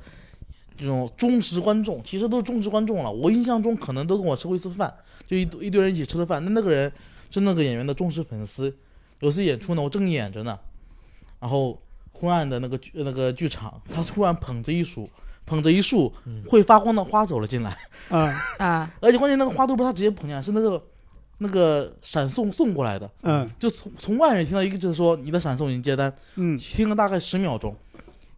[0.76, 3.10] 这种忠实观众，其实都是忠实观众了。
[3.12, 4.92] 我印象中可能都跟我吃过一次饭，
[5.26, 6.42] 就一一堆人一起吃的饭。
[6.44, 6.90] 那那个人
[7.30, 8.74] 是那个演员的忠实粉丝。
[9.20, 10.58] 有次演出呢，我正演着呢，
[11.40, 11.80] 然后
[12.12, 15.08] 昏暗的那个剧那个剧场，他突然捧着一束
[15.46, 17.76] 捧着一束嗯会发光的花走了进来，
[18.10, 20.82] 啊啊， 而且关键那个花都不是他直接捧进来，是那个
[21.38, 23.48] 那个闪送送过来的，嗯。
[23.58, 26.56] 就从从外面听到一个就是说你的闪送已经接单，嗯。
[26.58, 27.74] 听了大概十秒钟，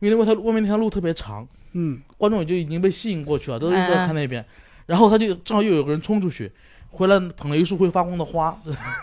[0.00, 2.00] 因为外头外面那条路特别长，嗯。
[2.16, 4.44] 观众也就已经被吸引过去了，都在看那边。
[4.86, 6.50] 然后他就正好又有个人冲出去，
[6.90, 8.58] 回来捧了一束会发光的花，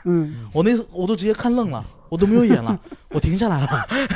[0.05, 0.49] 嗯。
[0.51, 2.79] 我那我都直接看愣了，我都没有演了，
[3.09, 3.69] 我停下来了，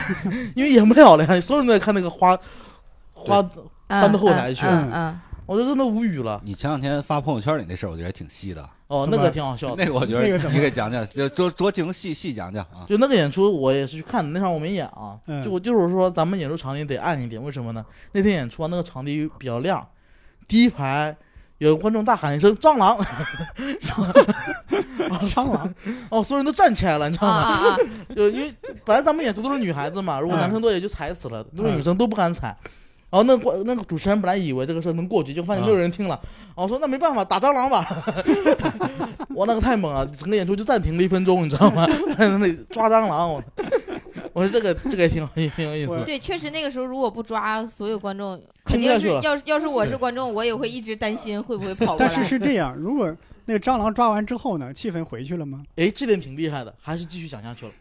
[0.55, 2.35] 因为演不了了呀，所有人都在看那个花
[3.13, 3.51] 花，搬
[3.87, 6.41] 搬到后台去嗯嗯，我就真的无语了。
[6.43, 8.67] 你前两天发朋友圈里那事儿，我觉得还挺细的。
[8.89, 9.83] 哦，那个挺好笑的。
[9.83, 12.85] 那个我觉得那个怎么你给讲讲，就酌酌情细细讲讲啊。
[12.89, 15.15] 就那个演出，我也是去看的，那场我没演啊。
[15.27, 17.85] 嗯就我就是说，咱们演出场地得暗一点，为什么呢？
[18.13, 19.87] 那天演出啊，那个场地比较亮，
[20.47, 21.15] 第一排
[21.59, 22.97] 有个观众大喊一声“蟑螂
[25.29, 25.71] ”，蟑螂，
[26.09, 27.33] 哦，所有人都站起来了，你知道吗？
[27.35, 27.77] 啊啊啊，
[28.15, 28.51] 就因为
[28.83, 32.57] 本来咱们演出都是女孩子嘛，如果嗯男生多也就踩死了，都是女生都不敢踩。
[33.09, 36.19] 然后那个观那个主持人本来以为这个事儿能过去，就发现没有人听了。
[36.47, 37.85] 然后说那没办法，打蟑螂吧。
[39.33, 41.87] 我那个太猛了，整个演出就暂停了一分钟，你知道吗？
[42.17, 43.41] 在 那里抓蟑螂，我
[44.33, 46.03] 我说这个这个也挺有挺有意思。
[46.05, 51.97] 对，确实那个时候如果不抓所有观众，肯定是要是要是我是观众，我也会一直担心会不会跑过来。
[51.99, 55.63] 但是是这样，如果那个蟑螂抓完之后呢，气氛回去了吗？
[55.77, 57.71] 哎，这点挺厉害的，还是继续讲下去了，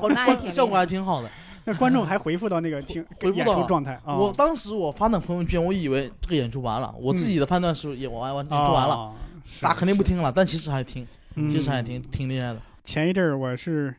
[0.00, 1.30] 哦那还挺效果还挺好的。
[1.64, 4.16] 那观众还回复到那个听演回复到出状态啊？
[4.16, 9.14] 我当时我发那朋友圈，我以为这个演出完了，我自己的判断是演完完演出完了，
[9.60, 12.60] 大家肯定不听了，但其实还听，嗯其实还挺挺厉害的。
[12.84, 13.94] 前一阵儿我是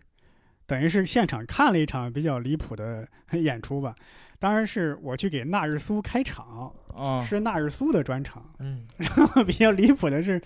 [0.67, 3.95] 等于是现场看了一场比较离谱的 演出吧，
[4.37, 8.43] 当然是我去给纳日苏开场，嗯是纳日苏的专场。
[8.59, 10.39] 嗯， 然后比较离谱的是，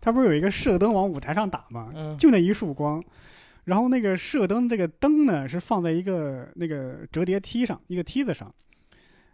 [0.00, 1.90] 他不是有一个射灯往舞台上打吗？
[1.94, 3.02] 嗯就那一束光，
[3.64, 8.52] 然后那个射灯这个灯呢是放在一个那个折叠梯上，一个梯子上。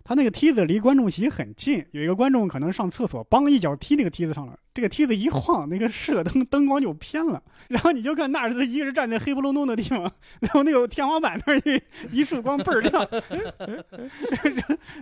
[0.02, 13.06] 他那个梯子离观众席很近，有一个观众可能上厕所，梆一脚踢那个梯子上了，这个梯子一晃，那个射灯灯光就偏了，然后你就看那儿他一个人站在黑不隆咚的地方，然后那个天花板那儿一一束光倍儿亮，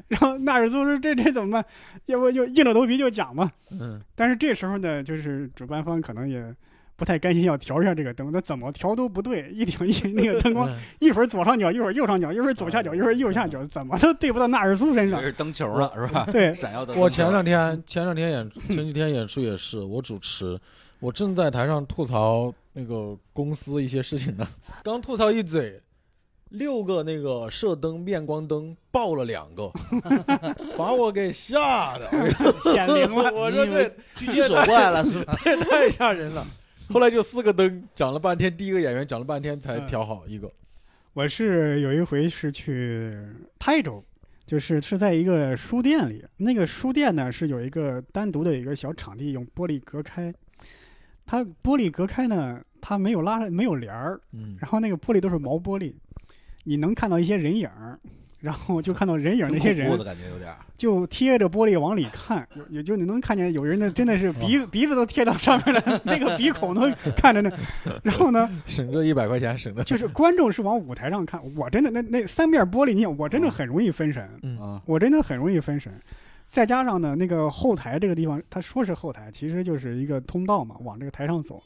[0.08, 1.64] 然后纳尔苏说这这怎么办？
[2.06, 3.50] 要不就硬着头皮就讲吧。
[3.70, 6.54] 嗯，但是这时候呢，就是主办方可能也
[6.98, 15.26] 不太甘心要调一下这个灯， 那怎么调都不对， 一顶一那个灯光 一会儿左上角，一会儿右上角，一会儿左下角，一会儿右下角，怎么都对不到纳尔苏身上这。
[15.26, 16.26] 是灯球了是吧？
[16.32, 16.98] 对，闪耀灯。
[16.98, 20.58] 我前两天前两天演前几天演出也是我主持，
[20.98, 24.44] 我正在台上吐槽那个公司一些事情呢，
[24.82, 25.80] 刚吐槽一嘴，
[26.48, 29.70] 六个那个射灯面光灯爆了两个，
[30.76, 32.08] 把我给吓的，
[32.64, 33.30] 显灵了。
[33.32, 33.84] 我说这
[34.18, 35.36] 狙击手过来了是吧？
[35.44, 36.44] 这太吓人了。
[36.90, 40.50] 后来就四个灯，讲了半天，第一个演员讲了半天才调好一个。
[41.12, 43.14] 我是有一回是去
[43.58, 44.02] 台州，
[44.46, 50.32] 就是是在一个书店里，那个书店呢是有一个单独的一个小场地，用玻璃隔开。
[51.26, 55.92] 它玻璃隔开呢，它没有拉没有帘儿，嗯，然后那个玻璃都是毛玻璃，
[56.64, 58.00] 你能看到一些人影儿，
[58.40, 59.98] 然后就看到人影那些人。
[60.76, 67.50] 就贴着玻璃往里看，也就你能看见有人的真的是鼻子鼻子都贴到上面了，那个鼻孔都看着呢。
[68.04, 74.30] 然后呢， 省这一百块钱省的，就是观众是往舞台上看，我真的那那三面玻璃，你我真的很容易分神，
[74.84, 75.92] 我真的很容易分神。
[76.46, 81.60] 再加上呢，那个后台这个地方，他说是后台，其实就是一个通道嘛，往这个台上走。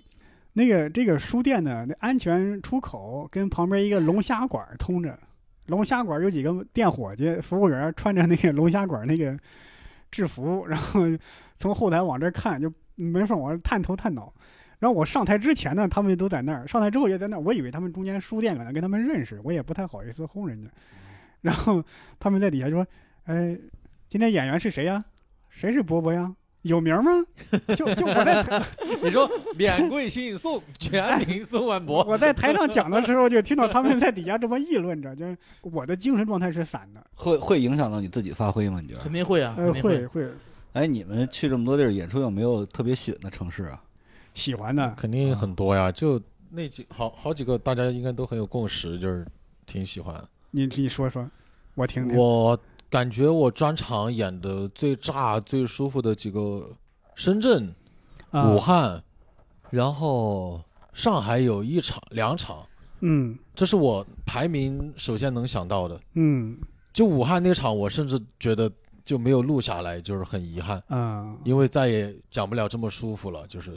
[0.55, 5.19] 那个这个书店呢，那安全出口跟旁边一个龙虾馆通着，
[5.67, 9.39] 龙虾馆有几个店伙计、服务员穿着那个龙虾馆那个
[10.11, 11.01] 制服，然后
[11.57, 14.33] 从后台往这看，就没法往这探头探脑。
[14.79, 17.41] 然后我上台之前呢，他们都在那儿；上台之后也在那儿。
[17.41, 20.71] 我以为他们中间书店可能跟他们认识，我也不太好意思轰人家。
[21.41, 21.83] 然后
[22.19, 22.87] 他们在底下就说
[23.27, 23.57] ：“哎，
[24.09, 25.05] 今天演员是谁呀？
[25.49, 26.35] 谁是波波呀？
[26.63, 27.25] 有名吗？”
[27.77, 28.63] 就就我在台
[29.03, 37.05] 你说免贵姓宋，全名宋万博，我在台上讲的时候，就听到他们在底下这么议论着，就是我的精神状态是散的。
[37.15, 38.81] 会会影响到你自己发挥吗？
[38.81, 39.13] 你觉得肯？
[39.13, 40.27] 定会啊，呃，会会
[40.73, 43.83] 哎，你们去这么多地儿演出，有没有特别喜欢的城市啊？
[44.35, 44.95] 喜欢的。
[44.97, 46.21] 肯定很多呀，就
[46.51, 49.27] 那几好好几个，大家应该都很有共识，就是
[49.67, 50.23] 挺喜欢。
[50.51, 51.29] 你你说说，
[51.75, 52.17] 我听听。
[52.17, 52.59] 我
[52.93, 56.69] 感觉我专场演的最炸、最舒服的几个，
[57.15, 57.75] 深圳、
[58.31, 59.03] 啊武汉，
[59.71, 62.67] 然后上海有一场、两场，
[63.01, 65.99] 嗯这是我排名首先能想到的。
[66.17, 66.59] 嗯
[66.93, 68.71] 就武汉那场，我甚至觉得
[69.03, 73.47] 就没有录下来，就是很遗憾，嗯因为再也讲不了这么舒服了。
[73.47, 73.71] 就是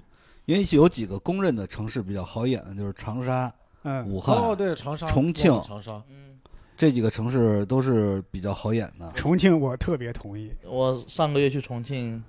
[0.44, 3.50] 因为有几个公认的城市比较好演的，就是长沙、
[3.84, 6.38] 嗯武汉、哦，对，长沙、重庆长沙，嗯，
[6.78, 9.12] 这几个城市都是比较好演的。
[9.16, 10.52] 重庆我特别同意。
[10.64, 12.24] 我上个月去重庆，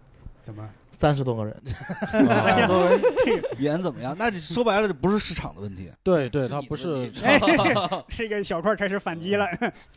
[0.45, 0.69] 怎么？
[0.99, 1.55] 三十多个人，
[2.11, 2.99] 三十多个
[3.59, 4.17] 演怎么样？
[4.19, 5.91] 那这说白了，这不是市场的问题。
[6.03, 7.13] 对对，它不是
[8.09, 9.45] 是一个小块开始反击了，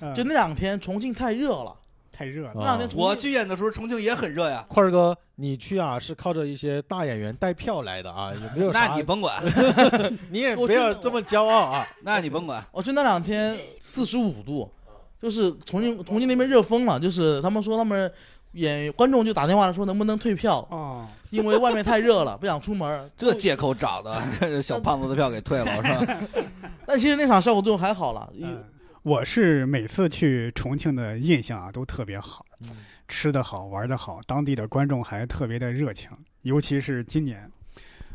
[0.01, 1.73] 啊就那两天重庆太热了，
[2.19, 2.51] 太热了。
[2.53, 4.65] 那两天我去演的时候，重庆也很热呀。
[4.67, 8.87] 块儿哥，你去啊是靠着一些大演员带票来的啊，有没有 啥？
[8.87, 9.41] 那你甭管，
[10.29, 11.87] 你也不要这么骄傲啊！
[12.03, 12.61] 那你甭管。
[12.73, 14.69] 我去那两天四十五度，
[15.21, 18.11] 就是重庆重庆那边热疯了，就是他们说他们
[18.51, 23.09] 演观众就打电话说能不能退票，哦，因为外面太热了，不想出门。
[23.17, 26.17] 这借口找的，小胖子的票给退了是吧？
[26.85, 28.61] 但其实那场效果最后还好了，嗯，
[29.03, 32.45] 我是每次去重庆的印象啊都特别好，
[33.07, 36.09] 吃的好，玩的好，当地的观众还特别的热情，
[36.41, 37.49] 尤其是今年，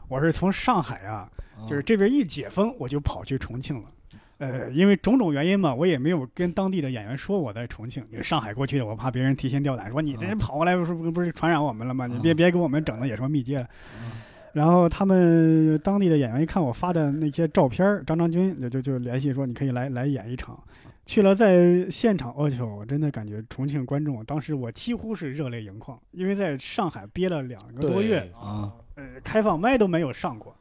[0.08, 1.28] 我是从上海啊，
[1.68, 3.90] 就是这边一解封，我就跑去重庆了。
[4.38, 8.04] 呃，因为种种原因嘛，我也没有跟当地的演员说我在重庆。
[8.10, 12.06] 因为上海过去的，我怕别人提心吊胆，说你这嗯跑过来不是不是传染我们了吗？
[12.06, 13.66] 你别嗯别给我们整的也说密接了。
[14.02, 14.10] 嗯
[14.54, 20.58] 然后他们当地的演员一看我发的那些照片，张张军就就就联系说你可以来来演一场。
[21.06, 30.56] 去了在现场，我、去，我真的感觉重庆观众，当时我几乎是热泪盈眶，因为在上海憋了两个多月，啊，呃，开放麦都没有上过，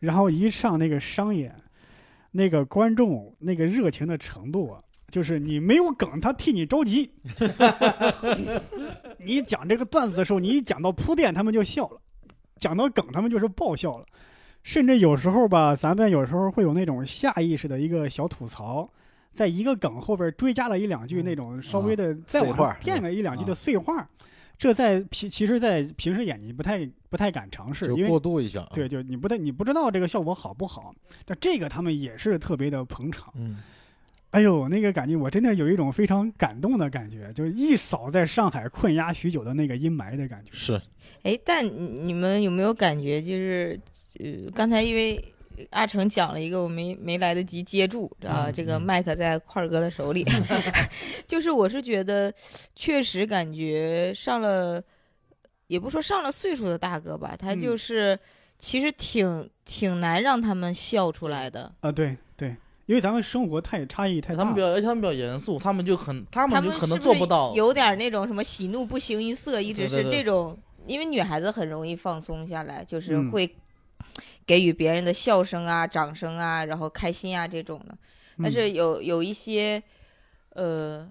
[0.00, 1.54] 然后一上那个商演，
[2.30, 7.10] 那个观众那个热情的程度啊，就是你没有梗，他替你着急。
[9.22, 12.00] 你讲这个段子的时候，你一讲到铺垫，他们就笑了；
[12.62, 14.06] 讲到梗，他们就是爆笑了。
[14.62, 18.88] 甚至有时候吧，咱们有时候会有那种下意识的一个小吐槽，
[19.32, 24.08] 在一个梗后边追加了一两句那种稍微的再往碎话上垫了一两句的啊碎话。
[24.56, 28.60] 这在平其实，在平时演你不太不太敢尝试，就因为过渡一下。
[28.60, 30.94] 啊对，，就你不太你不知道这个效果好不好，
[31.24, 33.34] 但这个他们也是特别的捧场。
[33.34, 33.56] 嗯，
[34.32, 40.50] 哎呦，那个感觉我真的有一种非常感动的感觉，就是一扫在上海困压许久的那个阴霾的感觉。
[40.52, 40.80] 是
[41.22, 41.70] 哎，但你
[42.04, 43.78] 你们有没有感觉，就是
[44.18, 45.22] 呃，刚才因为
[45.70, 50.24] 阿成讲了一个我没没来得及接住啊，嗯这个嗯麦克在块儿哥的手里，
[51.28, 52.32] 就是我是觉得
[52.74, 54.82] 确实感觉上了，
[55.66, 58.18] 也不说上了岁数的大哥吧，他嗯就是、
[58.58, 61.70] 其实挺挺难让他们笑出来的。
[61.80, 62.31] 啊，对对，
[62.86, 64.38] 因为咱们生活太差异太大。
[64.38, 67.54] 他们比较，而且他们比较严肃，他们就很，他他们就可能做不到。
[67.54, 73.54] 有点那种什么喜怒不形于色，一直是对对对这种，因为女孩子很容易放松下来，就是嗯会
[74.44, 77.96] 给予别人的笑声啊、掌声啊，然后开心啊这种的。
[78.42, 79.80] 但是嗯有有一些，
[80.50, 81.08] 呃，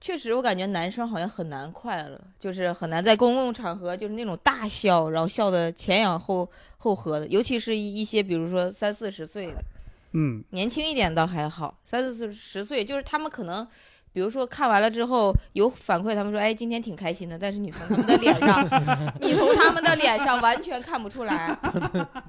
[0.00, 9.64] 确实我感觉男生好像很难快乐，就是很难在公共场合就是那种大笑，然后笑的前仰后后合的，尤其是一一些比如说三四十岁的。
[10.12, 10.42] 嗯。
[10.50, 13.66] 年轻一点倒还好，三四十岁就是他们可能
[14.12, 18.64] 比如说看完了之后有反馈，他们说哎今天挺开心的，但是你从他们的脸上，
[19.20, 21.56] 你从他们的脸上完全看不出来，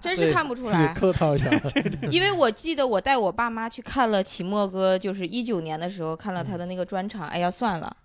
[0.01, 0.93] 真是看不出来。
[0.97, 1.49] 客套一下，
[2.11, 7.95] 因为我记得我带我爸妈去看了齐墨哥，就是一九年的时候看了他的那个专场，哎呀算了，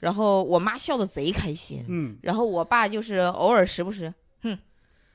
[0.00, 4.12] 然后我妈笑的贼开心，嗯，然后我爸就是偶尔时不时，
[4.42, 4.56] 哼，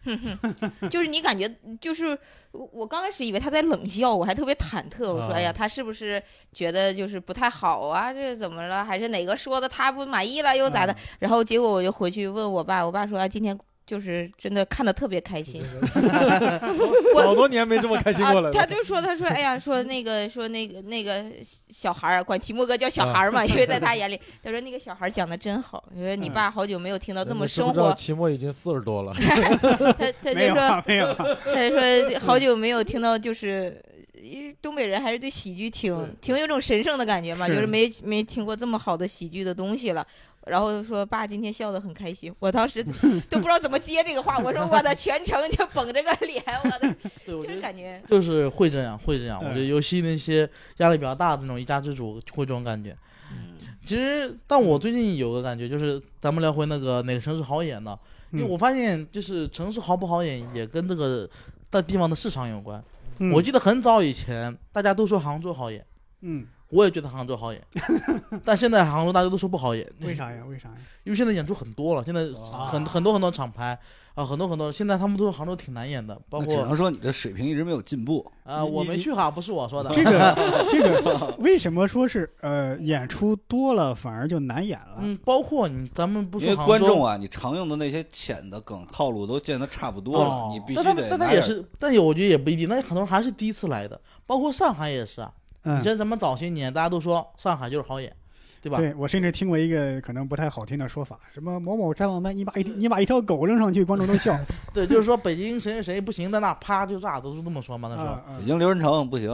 [0.90, 1.50] 就是你感觉
[1.82, 2.18] 就是
[2.52, 6.22] 我我刚开始以为他在冷笑，我还特别忐忑，我说啊哎呀，他是不是
[6.54, 8.14] 觉得就是不太好啊？
[8.14, 8.84] 这是怎么了？
[8.84, 10.94] 还是哪个说的他不满意了又咋的？
[10.94, 13.58] 啊然后结果我就回去问我爸，我爸说啊，今天
[13.90, 15.64] 就是真的看的特别开心。
[17.16, 18.52] 我好多年没这么开心过了啊。。
[18.54, 21.26] 他就说，他说，哎呀，说那个，说那个那个
[21.70, 31.16] 小孩儿，管齐墨哥叫小孩儿嘛， 因为在他眼里，他说那个小孩儿讲的真好，因为你嗯爸好久没有听到这么你知不知道生活，期末已经四十多了， 他他就说，没有啊，没有啊，
[31.46, 31.76] 他就
[32.12, 33.84] 说好久没有听到，就是
[34.22, 40.06] 因为东北人还是对喜剧挺挺有种神圣的感觉嘛，是就是没没听过这么好的喜剧的东西了。
[40.46, 49.40] 然后说爸今天笑得很开心，我当时都不知道怎么接这个话，我说我的全程就绷着个脸，我的就是感觉就是会这样，会这样。
[49.40, 52.98] 我觉得嗯尤其那些压力比较大的那种一家之主会这种感觉。
[53.32, 57.98] 嗯其实，但我最近有个感觉，就是咱们聊回那个哪个城市好演呢？
[58.32, 61.28] 因为嗯我发现，就是城市好不好演，也跟这个
[61.72, 62.84] 在地方的市场有关。
[63.18, 65.86] 嗯我记得很早以前，大家都说杭州好演，
[66.22, 67.62] 嗯，我也觉得杭州好演，
[68.46, 70.44] 但现在杭州大家都说不好演，为啥呀？
[70.48, 70.76] 为啥呀？
[71.04, 72.22] 因为现在演出很多了，现在
[72.68, 73.78] 很很多很多厂牌
[74.14, 78.24] 啊，很多很多，现在他们都说杭州挺难演的，包括只能说你的水平一直没有进步。
[78.44, 84.98] 啊，你我没去哈，不是我说的， 这个这个为什么说是呃演出多了反而就难演了？
[85.02, 95.34] 嗯，包括你咱们不因为说杭州观众啊，你常用的那些浅的梗套路都见得差不多了，哦你必须但他们得拿点但他也是，但也我觉得也不一定，那很多人还是第一次来的，包括上海也是啊。
[95.64, 98.16] 你嗯，像咱们早些年，大家都说上海就是好演，
[98.62, 98.78] 对吧？
[98.78, 104.38] 对我甚至听过一个可能不太好听的说法，什么某某展览班，你把一你把一条狗扔上去，观众都笑。
[104.74, 107.90] 对，就是说北京谁谁谁不行，在那啪就炸，都是这么说嘛。
[107.90, 109.32] 那时候，北京刘仁成不行，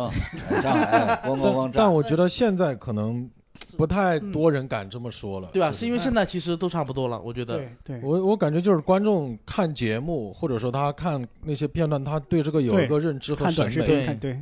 [0.50, 1.94] 哎上海 咣咣咣炸但但。
[1.94, 3.30] 我觉得现在可能
[3.78, 5.72] 不太多人敢这么说了，对吧？
[5.72, 7.58] 是因为现在其实都差不多了，我觉得。
[7.58, 13.86] 对对，我我感觉就是观众看节目，或者说他看那些片段，他对这个有一个认知和审看短视美。
[13.88, 14.42] 频看对，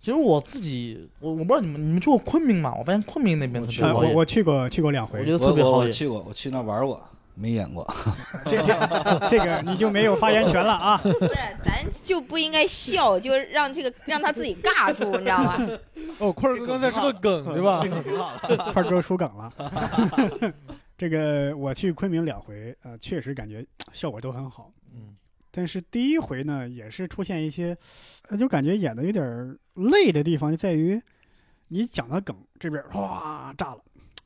[0.00, 2.74] 其实我自己，我我不知道你们你们去过昆明吗？
[2.78, 5.88] 我发现昆明那边我去呃我我去过去过两回我觉，得特别好演。
[5.88, 7.02] 我去过，我去那玩过，
[7.34, 7.86] 没演过。
[8.44, 10.96] 这这这个你就没有发言权了啊！
[11.02, 11.34] 不是，
[11.64, 15.68] 咱就不应该笑，就让这个让他自己尬住，你知道吗？
[16.18, 17.84] 哦，坤儿哥刚才是个梗，对吧？
[18.72, 19.52] 块儿哥出梗了。
[20.96, 24.70] 这个我去昆明两回，呃，确实感觉效果都很好。
[25.48, 27.76] 嗯，但是第一回呢，也是出现一些，
[28.28, 31.00] 呃，就感觉演的有点儿累的地方，就在于
[31.68, 33.80] 你讲的梗这边哗炸了，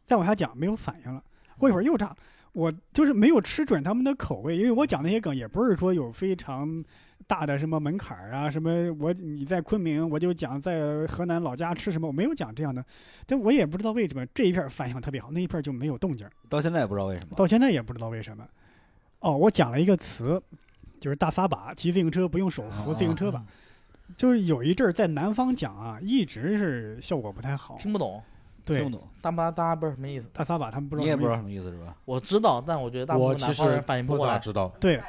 [0.05, 1.23] 再往下讲没有反应了，
[1.59, 2.17] 过一会儿又炸了。
[2.53, 6.85] 我就是没有吃准他们的口味，因为我讲那些梗也不是说有非常
[7.27, 12.85] 大的什么门槛儿啊，什么我你在昆明我就讲在河南老家吃什么，我没有讲这样的，
[13.27, 16.33] 但我也不知道为什么这一片儿反响特别好，那一片儿就没有动静儿。
[16.51, 17.35] 到现在也不知道为什么。
[17.35, 18.47] 到现在也不知道为什么。
[19.21, 20.39] 哦，我讲了一个词，
[21.03, 23.45] 就是大撒把，骑自行车不用手扶自行车把。
[24.17, 27.77] 就是有一阵儿在南方讲啊，一直是效果不太好。
[27.81, 28.23] 听不懂，
[28.65, 30.29] 对听不，懂，大巴大家不知道什么意思。
[30.33, 31.17] 大撒把他们不知道什么意思。
[31.17, 31.97] 你也不知道什么意思是吧？
[32.05, 34.39] 我知道，但我觉得大部我其实分南方人反应不过来。
[34.39, 35.03] 知道，对，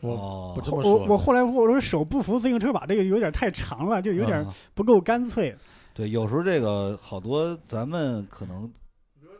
[0.00, 0.94] 我哦不这么说。
[0.94, 5.56] 我我后来我说手不扶自行车把，这个有点太长了，就有点啊不够干脆。
[5.94, 8.70] 对，有时候这个好多咱们可能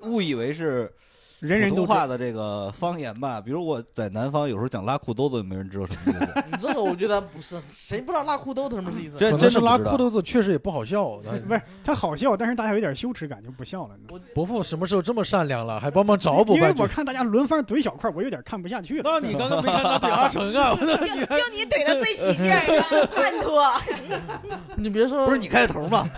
[0.02, 0.90] 误以为是
[1.40, 3.40] 人人都知话的这个方言吧。
[3.40, 6.44] 比如我在南方，有时候讲拉裤兜子，也没人知道什么意思。
[6.50, 9.16] 你这个我觉得不是，谁不知道拉裤兜子什么意思？
[9.16, 11.06] 真可能是拉裤兜子确实也不好笑。
[11.46, 13.94] 不是他好笑，但是大家有点羞耻感，就不笑了。
[14.34, 16.86] 伯父什么时候这么善良了，还帮忙找补因为我？
[16.88, 19.02] 看大家轮番怼小块，我有点看不下去了。
[19.04, 20.74] 那你刚刚没看他怼阿成啊？
[20.80, 23.06] 就就你怼的最起劲儿，是吧？
[23.14, 23.50] 叛徒。
[24.76, 26.08] 你别说，不是你开的头吗？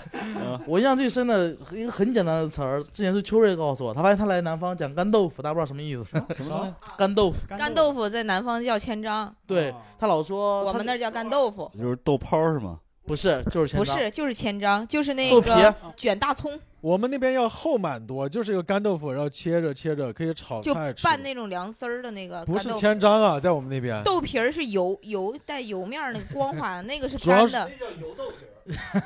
[0.65, 6.05] 我印象最深的一个很简单的词儿，之前是秋瑞告诉我，他发现他来南方讲干豆腐，大家不知道什么意思。
[6.35, 6.75] 什么东西？
[6.97, 11.71] 干豆腐，干豆腐在南方叫千张，对哦他老说他我们那儿叫干豆腐。
[11.77, 12.79] 就是豆泡是吗？
[13.07, 21.03] 不是，就是千张不是，就是千张，就是那豆皮，个卷大葱，我们那边要厚蛮多，就是一个干豆腐，然后切着切着可以炒就菜吃。
[21.05, 22.73] 拌那种凉丝儿的那个不是。
[22.75, 27.71] 千张啊，在我们那边，豆皮儿是油油带油面儿那个光滑， 那个是主要是干的。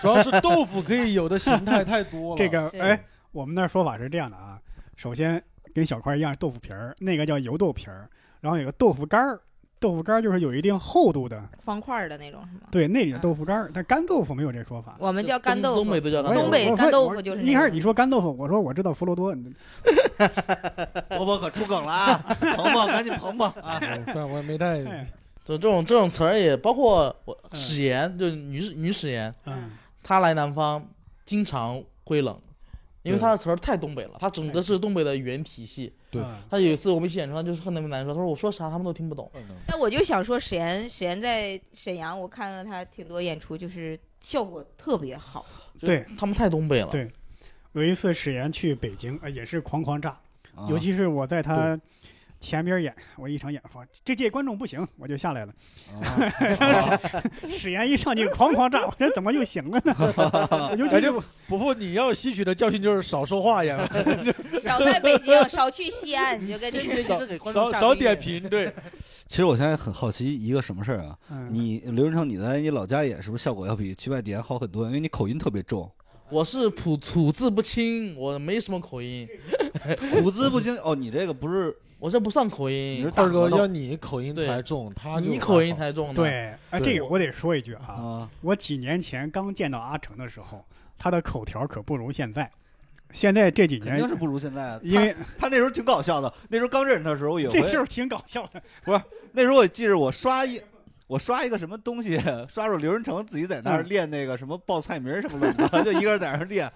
[0.00, 2.36] 主要是豆腐可以有的形态太多了。
[2.38, 3.02] 这个 是哎，
[3.32, 4.58] 我们那儿说法是这样的啊，
[4.96, 5.42] 首先
[5.74, 8.08] 跟小块儿一样豆腐皮儿，那个叫油豆皮儿，
[8.40, 9.40] 然后有个豆腐干儿，
[9.80, 12.60] 豆腐干儿就是有一定厚度的，方块儿的那种是吗？
[12.70, 14.96] 对，那种嗯豆腐干儿，但干豆腐没有这说法。
[14.98, 19.52] 我们叫干豆腐东东北，都叫干豆腐东北干豆腐就是一开始你说干豆腐，我说我知道佛罗多，你
[21.16, 22.18] 波波可出梗了啊！
[22.56, 23.80] 鹏鹏赶紧鹏鹏啊！
[24.12, 25.06] 不然我也没太哎，
[25.44, 29.70] 就这种这种词儿也包括我嗯史岩，就女史女史岩，嗯，
[30.02, 30.82] 她来南方
[31.24, 32.38] 经常会冷，
[33.04, 35.92] 因为他的词儿太东北了，他整个是东北的语言体系。
[36.10, 39.30] 对他有一次我们一起演出，他就是和那边男生说，他说我说啥他们都听不懂。
[39.68, 45.44] 那我就想说，史岩史岩在沈阳，我看了他挺多演出，就是效果特别好。
[45.78, 46.88] 对，他们太东北了。
[46.88, 47.10] 对
[47.72, 50.10] 有一次史岩去北京，呃，也是狂狂炸，
[50.54, 51.78] 啊尤其是我在他
[52.44, 55.52] 前边演，我一场演说这届观众不行，我就下来了。
[56.60, 57.10] 啊
[57.50, 59.94] 史岩一上去哐哐炸，我说怎么又行了呢？
[60.76, 61.10] 尤其是感觉
[61.48, 63.78] 不不，你要吸取的教训就是少说话呀，
[64.62, 66.70] 少在北京，少去西安，你就跟
[67.50, 68.70] 少少点评，对，
[69.26, 71.16] 其实我现在很好奇一个什么事儿啊？
[71.30, 74.84] 嗯，你刘仁成，你在你老家演是不是效果要比去外地演好很多？
[74.86, 75.90] 因为你口音特别重，
[76.28, 79.26] 我是吐吐字不清，我没什么口音，
[80.10, 80.76] 吐字不清。
[80.84, 81.74] 哦，你这个不是
[82.04, 88.30] 我这不算口音，二哥大河道要你口音才重，他你口音才重呢。，对，哎，这个我得说一句啊，啊？
[88.42, 90.62] 我几年前刚见到阿成的时候，
[90.98, 92.50] 他的口条可不如现在。
[93.10, 94.80] 现在这几年肯定是，不如现在啊。
[94.82, 98.62] 因为他他那时候挺搞笑的，那时候刚认识他的时候，我有回那时候挺搞笑的。
[98.84, 99.00] 不是
[99.32, 100.60] 那时候我记着我刷一。
[101.06, 106.70] 我刷一个什么东西，刷着刘仁成自己在那儿嗯练那个什么报菜名什么的， 就一个人在那儿练。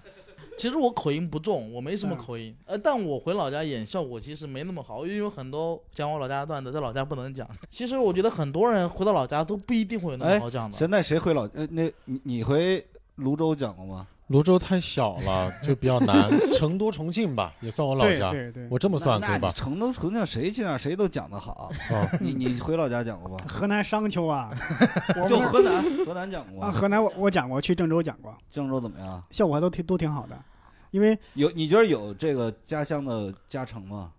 [0.59, 7.49] 其实我口音不重，我没什么嗯口音，呃，但我回老家演效果其实没那么好，因为有很多讲我老家的段子在老家不能讲。
[7.71, 10.77] 其实我觉得很多人回到老家都不一定会有那么哎好讲的。
[10.77, 12.85] 现在谁回老呃那你你回
[13.15, 14.05] 泸州讲过吗？
[14.29, 16.29] 泸州太小了， 就比较难。
[16.51, 19.51] 成都、重庆吧，也算我老家，对对对，我这么算那可以吧？
[19.55, 21.71] 成都重庆谁去那儿谁都讲得好。
[21.91, 23.43] 哦，你你回老家讲过吧？
[23.47, 24.51] 河南商丘啊，
[25.27, 29.21] 就河南，河南讲过啊，河南我我讲过，去郑州讲过，郑州怎么样？
[29.31, 30.37] 效果还都挺都挺好的。
[30.91, 34.11] 因为有你觉得有这个家乡的加成吗？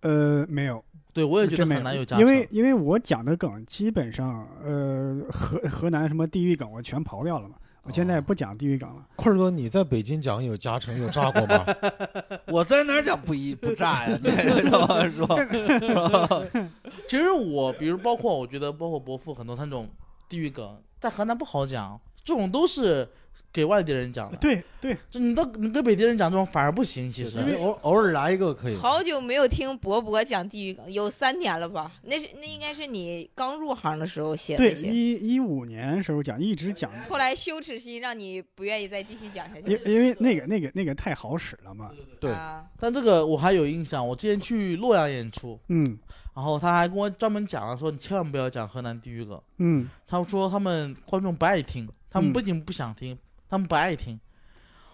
[0.00, 0.82] 呃没有，
[1.12, 2.46] 对我也觉得没很难有加因为。
[2.50, 9.06] 因为我讲的梗基本上呃河河南什么地域梗我全刨掉了嘛，我现在不讲地域梗了。
[9.14, 11.64] 坤儿哥，你在北京讲有加成有炸过吗？
[12.50, 14.18] 我在哪儿讲不一不炸呀？
[14.22, 14.28] 你
[14.68, 16.44] 让我说，
[17.08, 19.88] 其实我，比如包括我觉得，包括伯父很多他那种
[20.28, 23.08] 地域梗，在河南不好讲，这种都是
[23.52, 24.36] 给外地人讲的。
[24.38, 28.76] 对对，就你到你跟北地人讲这种反而不行，其实因为偶偶尔来一个可以。
[28.76, 31.90] 好久没有听博博讲地域梗，有三年了吧？
[32.02, 39.72] 那是那应该是你刚入行的时候写的对，一一五年时候讲，一直讲，后来羞耻心让你不愿意再继续讲下去。
[39.72, 41.90] 因因为那个那个那个太好使了嘛。
[42.20, 45.98] 对啊，但这个我还有印象，我之前去洛阳演出，嗯
[46.34, 49.40] 然后他还跟我专门讲了说，你千万不要讲河南地域梗。
[49.56, 53.16] 嗯他说他们观众不爱听，他们嗯不仅不想听，
[53.48, 54.18] 他们不爱听。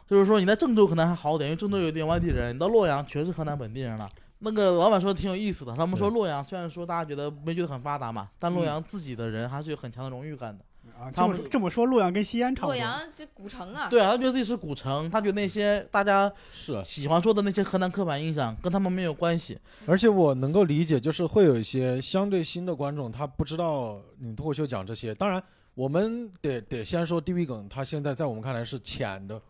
[0.08, 4.08] 就是说你在郑州可能还好点，因为郑州有点外地人，你到洛阳全是河南本地人了。
[4.40, 10.64] 那个老板说的挺有意思的，他们说洛阳虽然说大家觉得没觉得很发达嘛，但洛阳自己的人还是有很强的荣誉感的。
[11.00, 12.74] 啊，他们么这么说，洛阳跟西安差不多。
[12.74, 19.56] 洛阳这古城啊，对啊，他觉得自己是古城，他觉得那些大家是，啊喜欢说的那些河南刻板印象跟他们没有关系。
[19.86, 25.14] 而且我能够理解，就是会有一些相对新的观众，他不知道你脱口秀讲这些。
[25.14, 25.40] 当然，
[25.74, 29.40] 我们得得先说地域梗，它现在在我们看来是浅的，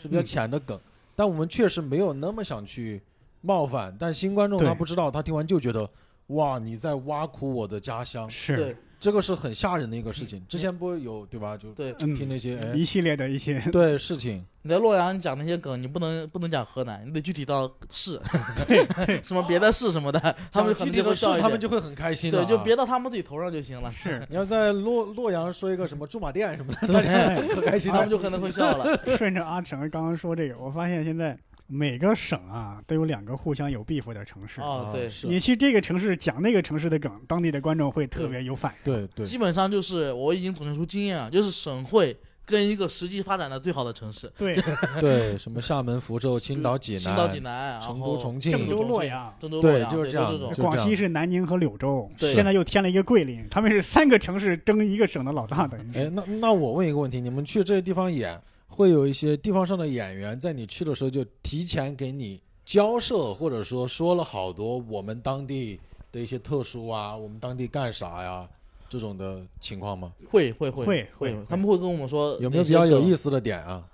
[0.00, 0.24] 是比较嗯。
[0.24, 0.78] 浅的梗，
[1.16, 3.02] 但我们确实没有那么想去
[3.40, 3.94] 冒犯。
[3.98, 5.88] 但新观众他不知道，他听完就觉得，
[6.28, 8.56] 哇，你在挖苦我的家乡，是。
[8.56, 10.40] 对，这个是很吓人的一个事情。
[10.48, 11.56] 之前不会有对吧？
[11.56, 18.20] 就对，嗯听那些哎一系列的一些 对事情，你在洛阳讲那些梗，你不能不能讲河南，你得具体到市，
[18.68, 18.86] 对
[19.24, 21.42] 什么别的市什么的，他们具体的事就会笑一些。
[21.42, 22.48] 他们就会很开心的对，啊。
[22.48, 23.90] 就别到他们自己头上就行了。
[23.90, 28.08] 是你要在洛洛阳说一个什么驻马店什么的，对可开心他们。
[28.08, 28.96] 就可能会笑了。
[29.16, 31.36] 顺着阿成刚刚说这个，我发现现在
[31.74, 34.60] 每个省啊都有两个互相有 beef 的城市。
[34.60, 35.26] 哦，对，是。
[35.26, 38.92] 你去这个城市讲那个城市的梗，当地的观众会特别有反应。
[38.92, 42.14] 对对，基本上就是我已经总结出经验了，就是省会
[42.44, 44.54] 跟一个实际发展的最好的城市，对，
[45.00, 50.52] 对，什么厦门、福州、青岛、 济南、青岛、济南，然成都、重庆、郑州、洛阳，郑州、洛阳，就是这样这种。
[50.56, 52.34] 广西是南宁和柳州，对。
[52.34, 58.38] 现在又添了一个桂林，他们是三个城市争一个省的老大，等于哎，那那我问一个问题，你们去这些地方演，
[58.74, 65.78] 会有一些地方上的演员在你去的时候就提前给你交涉，或者说说了好多我们当地
[66.10, 68.48] 的一些特殊啊，我们当地干啥呀
[68.88, 70.12] 这种的情况吗？
[70.30, 73.30] 会会会会会会，他们会跟我们说有没有比较有意思？
[73.30, 73.86] 的点啊？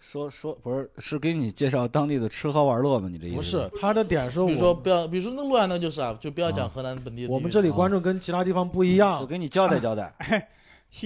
[0.00, 3.08] 说说不是是给你介绍当地的吃喝玩乐吗？
[3.08, 7.32] 你这意思不是他的点是，比如说不要，比如说那洛阳那就是啊，就不要讲啊河南本地的。
[7.32, 10.14] 我们这里观众跟其他地方不一样就，给你交代交代。
[10.20, 10.34] 西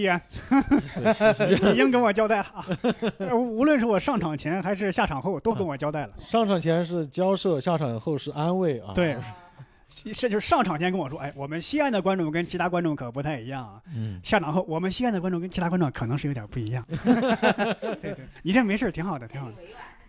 [0.07, 0.21] 安
[1.03, 2.67] 对是是已经跟我交代了啊，
[3.19, 6.11] 呃无论是我上场前还是下场后，都跟我交代了。
[6.27, 8.93] 上场前是交涉，下场后是安慰啊。
[8.95, 9.17] 对，
[9.89, 13.81] 是就是上场前跟我说，哎，我们西安的观众跟其他观众可不太一样啊。
[13.97, 16.85] 嗯，下场后，我们西安的观众跟其他观众可能是有点不一样。
[18.03, 19.55] 对对，你这没事挺好的，挺好的。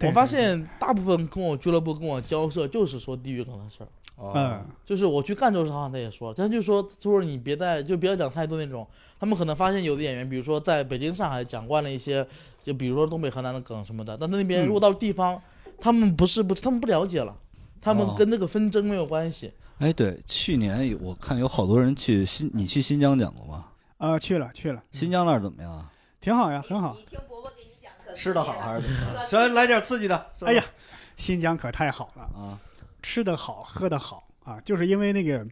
[0.02, 3.84] 我发，现大部分跟我俱乐部跟我交涉就是说地域梗的事
[4.18, 8.88] 儿，就是我去赣州时候他也说，他就说他说你别带就不要讲太多那种，
[9.20, 12.26] 他们可能发现有的演员，比如说在北京、上海讲惯了一些，
[12.64, 15.42] 就比如说东北、河南的梗什么的，但那边嗯如果到地方，
[15.80, 17.36] 他们不是不是他们不了解了，
[17.82, 19.52] 他们哦跟那个纷争没有关系。
[19.80, 23.66] 哎，对，去年有我看有好多人去新，你去新疆讲过吗？
[23.98, 25.92] 呃，去了去了，新疆那儿怎么样啊？
[26.22, 26.96] 挺好呀，很好。
[26.98, 29.28] 你听伯伯给你讲可吃的好还是怎么样？
[29.28, 30.32] 行，来点刺激的。
[30.42, 30.64] 哎呀，
[31.18, 32.60] 新疆可太好了，啊，
[33.02, 35.46] 吃的好，喝的好啊，就是因为那个。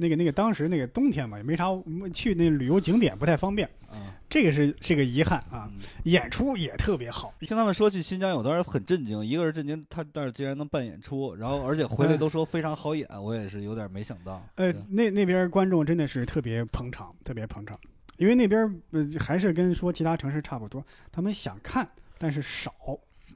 [0.00, 1.66] 那个那个，当时那个冬天嘛，也没啥
[2.14, 5.68] 去那旅游景点不太方便，啊，这个是这个遗憾啊。
[5.72, 14.42] 嗯演出也特别好，听他们说去新疆，有的人很震惊，一个是震惊他那儿竟然能办演出，然后而且回来都说非常好演，我也是有点没想到。
[14.54, 17.78] 呃，那那边观众真的是特别捧场，特别捧场，
[18.16, 20.82] 因为那边呃还是跟说其他城市差不多，
[21.12, 21.86] 他们想看，
[22.16, 22.72] 但是少，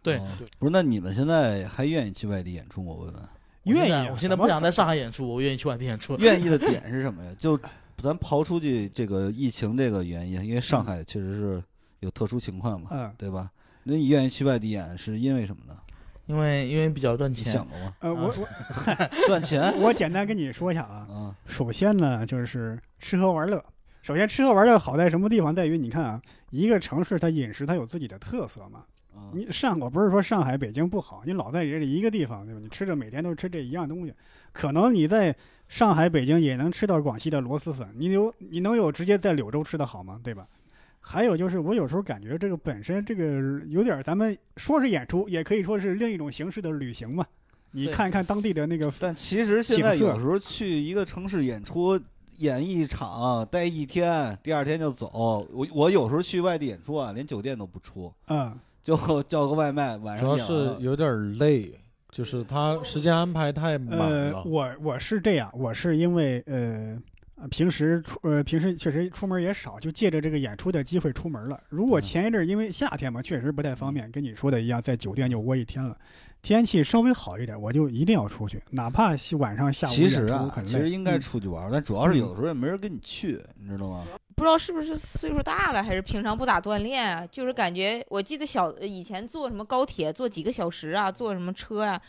[0.02, 2.92] 对哦不是，那你们现在还愿意去外地演出吗？
[2.92, 3.22] 我问问，
[3.64, 4.08] 愿意啊。
[4.12, 6.16] 我现在不想在上海演出，我愿意去外地演出。
[6.20, 7.30] 愿意的点是什么呀？
[7.38, 7.58] 就
[8.02, 11.62] 咱刨出去这个疫情这个原因，因为上海确实是
[12.00, 13.50] 有特殊情况嘛，嗯对吧？
[13.84, 15.76] 那你愿意去外地演是因为什么呢？
[16.26, 17.94] 因为因为比较赚你钱想，过吗？
[18.00, 18.46] 呃，我我
[19.26, 23.62] 赚钱我简单跟你说一下啊，啊，首先呢就是吃喝玩乐。
[24.02, 25.54] 首先吃喝玩乐好在什么地方？
[25.54, 28.84] 在于你看啊，一个城市它饮食它有自己的特色嘛。
[29.14, 32.60] 啊你上我不是说上海、北京不好，你老在这一个地方，对吧？
[32.62, 34.12] 你吃着每天都吃这一样东西，
[34.52, 35.34] 可能你在
[35.68, 40.20] 上海、北京也能吃到广西的螺蛳粉，你有你能有直接在柳州吃的好吗？
[40.22, 40.46] 对吧？
[41.00, 47.26] 还有就是，我有时候感觉这个本身这个有点儿，咱们说是演出，也可以说是另一种形式的旅行嘛。
[47.72, 51.98] 你看一看当地的那个，但其实现在有时候去一个城市演出，
[52.38, 55.10] 演一场待一天，第二天就走。
[55.52, 61.78] 我我有时候去外地演出啊，连酒店都不出，嗯，就叫个外卖，晚主要是有点累，
[62.10, 64.42] 就是他时间安排太满呃，了。
[64.44, 66.98] 我我是这样，我是因为呃。
[67.36, 71.60] 呃平时出呃平时确实出门也少，就借着这个演出的机会出门了。
[71.70, 75.96] 如果嗯前一阵儿因为夏天嘛，确实不太方便，跟你说的一样，在酒店就窝一天了。
[76.42, 80.70] 天气稍微好一点，我就一定要出去，哪怕是晚上下午演出其实啊，很累。
[80.72, 84.04] 其实应该嗯出去玩儿，但主要是有的时候也没人跟你去，你知道吗？
[84.34, 87.24] 不知道是不是岁数大了，还是平常不咋锻炼啊？
[87.30, 92.00] 就是感觉，我记得小以前坐什么高铁坐几个小时啊，坐什么车啊、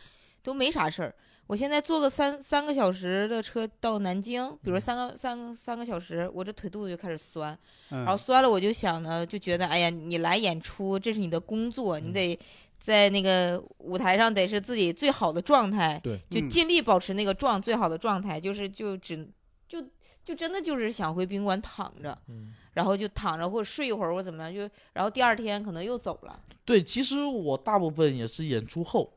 [0.41, 1.13] 都没啥事儿。
[1.45, 7.55] 我现在坐个三三个小时的车到南京，比如三个三个三个小时，我这腿肚子就开始酸，
[7.89, 12.39] 然后嗯，酸了我就想呢，就觉得哎呀，你来演出这是你的工作，你得
[12.83, 19.25] 在那个舞台上得是自己最好的状态，对，就嗯尽力保持那个状最好的状态，就是就只
[19.69, 19.81] 就
[20.21, 26.37] 就真的就是想回宾馆躺着，嗯然后就躺着或者睡一会儿或怎么样，就然后第二天可能又走了。
[26.65, 29.13] 对，其实我大部分也是演出后，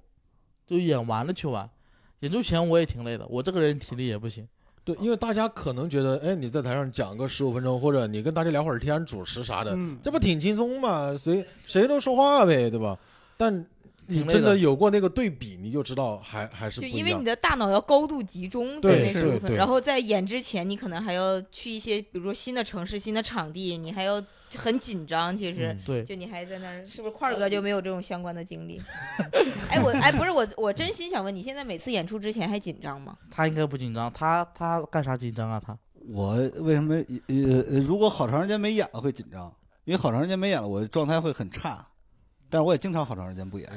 [0.65, 1.69] 就演完了去玩。
[2.21, 4.47] 演出前我也挺累的，我这个人体力也不行。
[4.85, 11.17] 对，因为大家可能觉得，哎，你在台上讲个十五分钟，或者你跟大家聊会儿天，主持啥的，嗯这不挺轻松嘛？
[11.17, 12.97] 谁谁都说话呗，对吧？
[13.37, 13.67] 但
[14.09, 16.87] 你真的有过那个对比，你就知道还还是就。
[16.87, 24.23] 因为你的大脑要高度集中在对那时候，对对然后在演之前，你可能还要去一些，比如说新的城市、新的场地，你还要
[24.55, 25.37] 很紧张。
[25.37, 28.81] 其实，嗯对，就你还在那儿，是不是块儿哥就没有这种相关的经历？
[29.69, 33.17] 哎，我哎不是我，我真心想问，你现在每次演出之前还紧张吗？
[33.29, 35.61] 他应该不紧张，他他干啥紧张啊？
[35.67, 35.77] 他
[36.09, 39.53] 我为什么呃呃，如果好长时间没演了会紧张，
[39.85, 41.85] 因为好长时间没演了，我状态会很差。
[42.49, 43.69] 但是我也经常好长时间不演，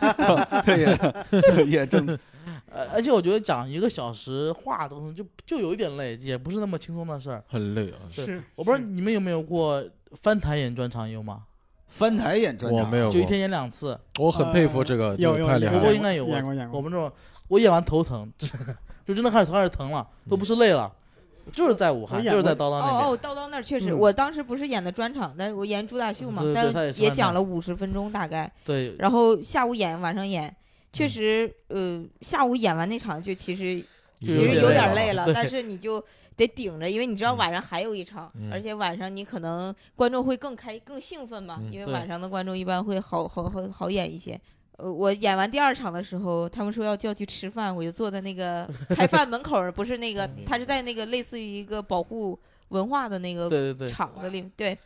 [0.64, 2.06] 这也也正
[2.70, 7.42] 呃，而且我觉得讲一个小时话都就就有一点累，也不是那么轻松的事儿。
[7.48, 7.98] 很累啊。
[8.14, 11.44] 对是我不知道你们有没有过翻台演专场有吗？
[11.86, 15.94] 翻台演专场，我没有，就一天演两次，我很佩服这个，这有有有个太厉害了不过。
[15.94, 17.10] 应该有演过演过我们这种
[17.48, 18.30] 我演完头疼，
[19.06, 20.92] 就真的开始头开始疼了，都不是累了，
[21.52, 22.94] 就是在武汉，就是在过叨叨那边。
[22.94, 30.54] 哦哦，叨叨那儿确实，嗯我当时不是演的专场，但是我演朱大秀嘛，但也是也讲了五十分钟大概，对，然后下午演，晚上演，
[30.92, 33.84] 确嗯实，呃，下午演完那场就其实
[34.20, 36.02] 其实有有点累了但是你就
[36.36, 44.40] 得顶着，因为你知道嗯晚上还有一场，嗯而且晚上你可能观众会更开更兴奋嘛，嗯因为晚上的观众一般会好好好好演一些。
[44.78, 54.78] 呃，我演完第二场的时候，他们说要叫去吃饭，我就坐在那个 开饭门口，不是那个，他是在那个类似于一个保护文化的那个对对对，场子里，对。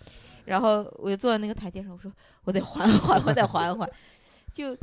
[0.44, 2.10] 然后我就坐在那个台阶上，我说
[2.44, 3.88] 我得缓缓，我得缓缓。
[4.52, 4.76] 就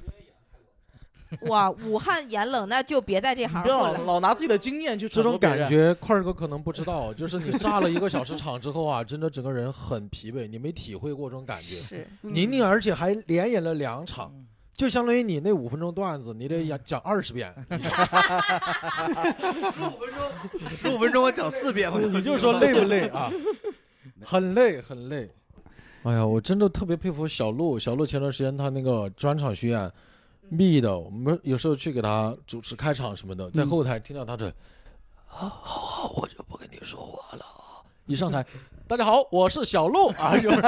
[1.42, 4.06] 哇，武汉演冷，那就别在这行不要老混了。
[4.06, 11.76] 老拿自己的经验去这种感觉，块儿哥可能不知道，就是你炸了一个小时场之后啊，真的整个人很疲惫，你没体会过这种感觉。
[11.76, 14.34] 是，宁宁而且还连演了两场，
[14.80, 17.76] 就相当于你那五分钟段子，你得演讲二十遍， 十
[19.84, 20.32] 五分钟，
[20.70, 23.30] 十五分钟我讲四遍，我你就说累不累啊？
[24.24, 25.30] 很累，很累。
[26.04, 27.78] 哎呀，我真的特别佩服小鹿。
[27.78, 29.92] 小鹿前段时间他那个专场巡演，
[30.48, 34.48] 密的，我们有时候去给他主持开场什么的，在后台听到他这，
[35.28, 37.84] 啊，好好，我就不跟你说话了啊。
[38.06, 38.46] 一上台，
[38.88, 40.62] 大家好，我是小鹿啊，就是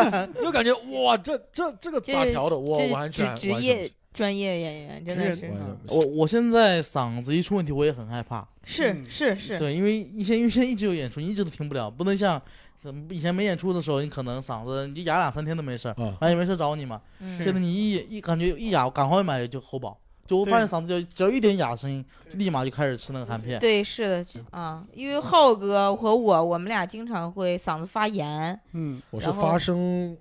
[0.43, 2.59] 就感觉哇，这这这个咋调的？
[2.59, 5.53] 我完全职职业专业演员真的职是
[5.87, 8.47] 我我现在嗓子一出问题，我也很害怕。
[8.63, 12.39] 是嗯是是，对，因为以前因为现在一直有演出，你一直都停不了，不能像
[12.79, 16.17] 怎么以前没演出的时候，你可能嗓子你就哑两三天都没事儿，啊。
[16.19, 17.01] 反正也没事儿找你嘛。
[17.19, 19.97] 现在你一一感觉一哑，赶快买就喉宝。
[20.27, 23.59] 就我发现嗓子就只要一点哑声音，立马就开始吃那个含片。
[23.59, 28.57] 对，是的啊，因为浩哥和我，我们俩经常会嗓子发炎。
[28.73, 30.15] 嗯，我是发声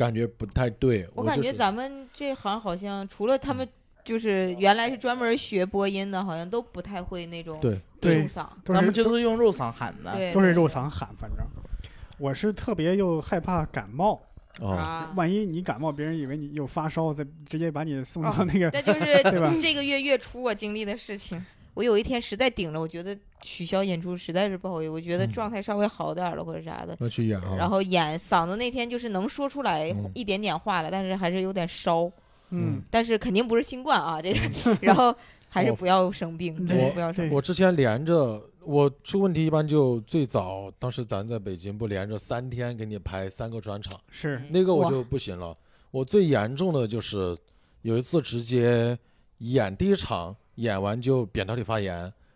[0.00, 3.68] 感觉不太对，我感觉咱们这行好像除了他们，
[4.02, 8.46] 就是原来是专门学播音的，好像都不太会那种对对嗓。
[8.64, 10.14] 咱们是这都是用肉嗓喊的。
[10.14, 11.46] 对，都是肉嗓喊，反正
[12.16, 14.18] 我是特别又害怕感冒，
[14.62, 15.12] 啊，啊。
[15.14, 19.54] 万一你感冒，别人以为你有发烧，再直接把你送到哦那个，那就是对吧？
[19.60, 21.44] 这个月月初我经历的事情。
[21.80, 27.56] 我有一天实在顶着，我觉得取消演出实在是不好意思，我觉得嗯状态稍微好点儿了或者啥的，要去演啊。
[27.56, 32.12] 然后演嗓子那天就是能说出来嗯一点点话了，但是还是有点烧，
[32.50, 35.16] 嗯，但是肯定不是新冠啊，这个，然后
[35.48, 37.34] 还是不要生病，不要生病。
[37.34, 45.56] 我之前连着，我出问题一般就最早，当时咱在北京不连着三天给你排三个专场，是那个我就不行了。
[45.90, 47.34] 我最严重的就是
[47.80, 48.98] 有一次直接
[49.38, 51.94] 演第一场，演完就扁桃体发炎，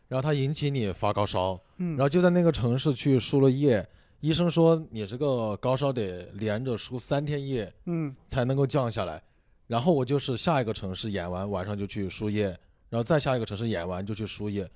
[0.08, 3.86] 然后它引起你发高烧，嗯，然后就在那个城市去输了液，
[4.20, 9.22] 医生说你这个高烧得连着输三天液嗯才能够降下来。
[9.66, 12.44] 然后我就是下一个城市演完，晚上就去输液，
[12.88, 14.68] 然后再下一个城市演完就去输液。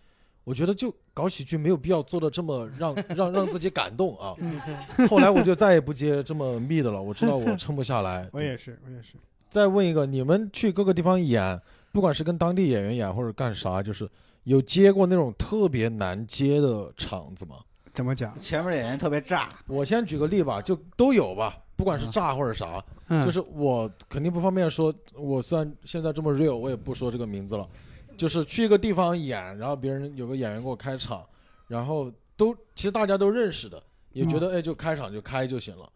[0.45, 4.35] 我觉得就搞喜剧没有必要做的这么让 让让自己感动啊。
[4.41, 4.61] 嗯，
[5.09, 8.29] 后来我就再也不接这么密的了，我知道我撑不下来。
[8.33, 9.15] 我也是，我也是，
[9.51, 11.61] 再问一个，你们去各个地方演，
[11.93, 14.09] 不管是跟当地演员演或者干啥，就是
[14.45, 17.57] 有接过那种特别难接的场子吗？
[17.93, 18.39] 怎么讲？
[18.39, 27.69] 前面演员特别炸，我先举个例吧，就都有吧，不管是炸或者啥，嗯，就是我肯定不方便说，我虽然现在这么 real，我也不说这个名字了。
[28.17, 31.25] 就是去一个地方演，然后别人有个演员给我开场，
[31.69, 33.81] 然后都其实大家都认识的，
[34.13, 35.89] 也觉得哎就开场就开就行了。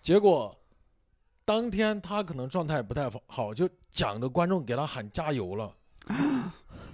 [0.00, 0.56] 结果
[1.46, 5.72] 当天他可能状态不太好，就讲的观众给他喊加油了。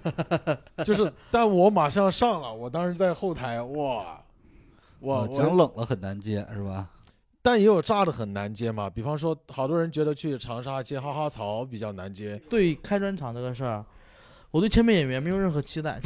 [0.85, 4.21] 就是，但我马上上了，我当时在后台，哇，
[4.99, 6.87] 我哦我讲冷了很难接，是吧？
[7.41, 13.83] 但也有炸的很难接嘛，比方说，好多人觉得去长沙接哈哈草比较难接，对开专场这个事儿，
[14.51, 15.99] 我对前面演员没有任何期待，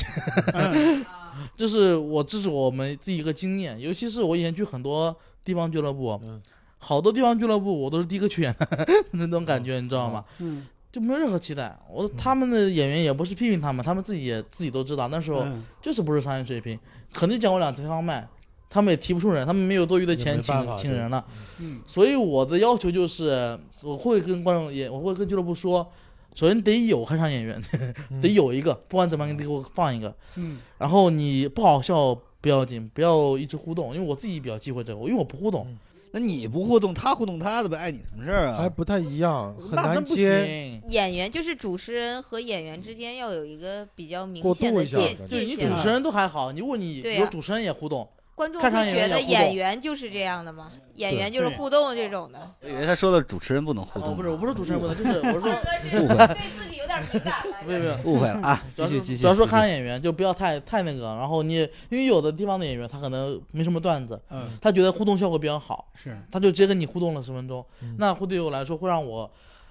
[0.53, 1.05] 嗯
[1.55, 6.41] 这是我这是我们自己一个经验，尤其是我以前去很多地方俱乐部，嗯
[6.77, 10.23] 好多地方俱乐部我都是第一个去演的 那种感觉，你知道吗？
[10.39, 10.65] 嗯。
[10.89, 11.77] 就没有任何期待。
[11.91, 15.61] 我他们的演员也不是批评他们，他们自己也自己都知道，那时候嗯。
[15.81, 16.79] 就是不是商业水平，
[17.13, 18.27] 肯定讲过两次开放麦，
[18.69, 21.23] 他们也提不出人，他们没有多余的钱请请人了。
[21.59, 21.81] 嗯。
[21.85, 25.85] 所以我的要求就是，我会跟观众也，我会跟俱乐部说，
[26.33, 27.61] 首先得有开场演员，
[28.09, 28.21] 嗯。
[28.21, 30.15] 得有一个，不管怎么样，你得给我放一个。
[30.35, 30.57] 嗯。
[30.77, 35.67] 然后你不好笑不要紧，不要一直互动，因为我自己比较忌讳这个，因为我不互动，
[36.11, 38.57] 那你不互动，他互动他的呗，碍你什么事儿啊？
[38.61, 40.45] 还不太一样，很难那真不接。
[40.45, 40.81] 行。
[40.89, 45.67] 演员就是主持人和演员之间要有一个比较明显的界渡一下感觉对你主。
[45.81, 50.71] 持人都还好，如果你对呀比如主持人也互动，观众开场会觉得演员就是这样的吗？
[50.93, 52.47] 演员就是互动这种的。
[52.61, 57.57] 我以为他说的主持人不能互哦，动，不是，我不是主持人不能，就是我是 说，误会对自己有点敏感了。
[57.65, 58.63] 没有没有， 误会了啊！
[58.75, 61.55] 主要是继续继续，主要说看演员就不要太太那个，然后你
[61.89, 69.27] 因为有的地方的演员他可能没什么段子，嗯他觉得互动效果比较好，是他就直接跟你互动了十分钟，嗯那会对我来说会让我，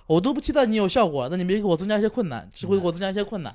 [0.08, 3.54] 我都不期待你有效果，那你别给我增加一些困难，只会给我增加一些困难。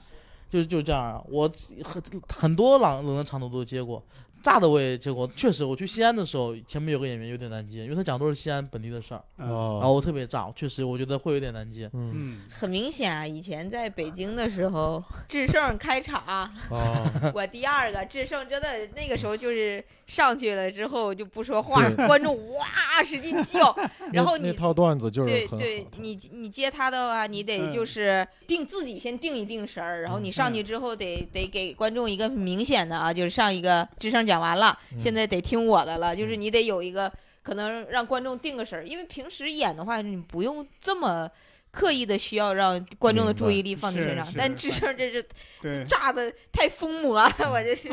[0.49, 1.23] 就就这样啊。
[1.29, 1.49] 我
[1.85, 4.03] 很很多冷冷的场都都接过，
[4.43, 5.27] 炸的我也接过。
[5.35, 9.47] 确实，我去西安的时候，前面有个演员有点难接，因为他讲都是西安本地的事儿，嗯。
[9.47, 11.89] 然哦，后我特别炸，确实我觉得会有点难接。
[11.93, 23.75] 嗯，嗯，很明显啊，以前在北京的时候，智胜开场，哦， 我第二个，智胜真的那个时候就是上去了之后就不说话，观众哇使劲叫，
[24.13, 27.71] 然后你那那套段子就是对对，你你接他的话，你得嗯。
[27.71, 37.11] 就是定自己先定一定神儿，然后你上去之后得得给观众一个明显的啊，就是上一个智胜讲完了，嗯现在得听我的了，就是你得有一个
[37.41, 41.29] 可能让观众定个神儿，因为平时演的话你不用这么。
[41.73, 45.25] 刻意的需要让观众的注意力放在身上但智胜这是
[45.61, 47.87] 对，炸的太疯魔了，我这是。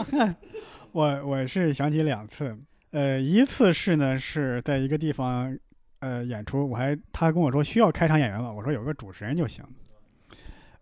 [0.90, 2.58] 我我是想起两次，
[2.90, 5.56] 呃，一次是呢是在一个地方，
[6.00, 8.50] 呃，演出，我还他跟我说需要开场演员吗？
[8.50, 9.64] 我说有个主持人就行。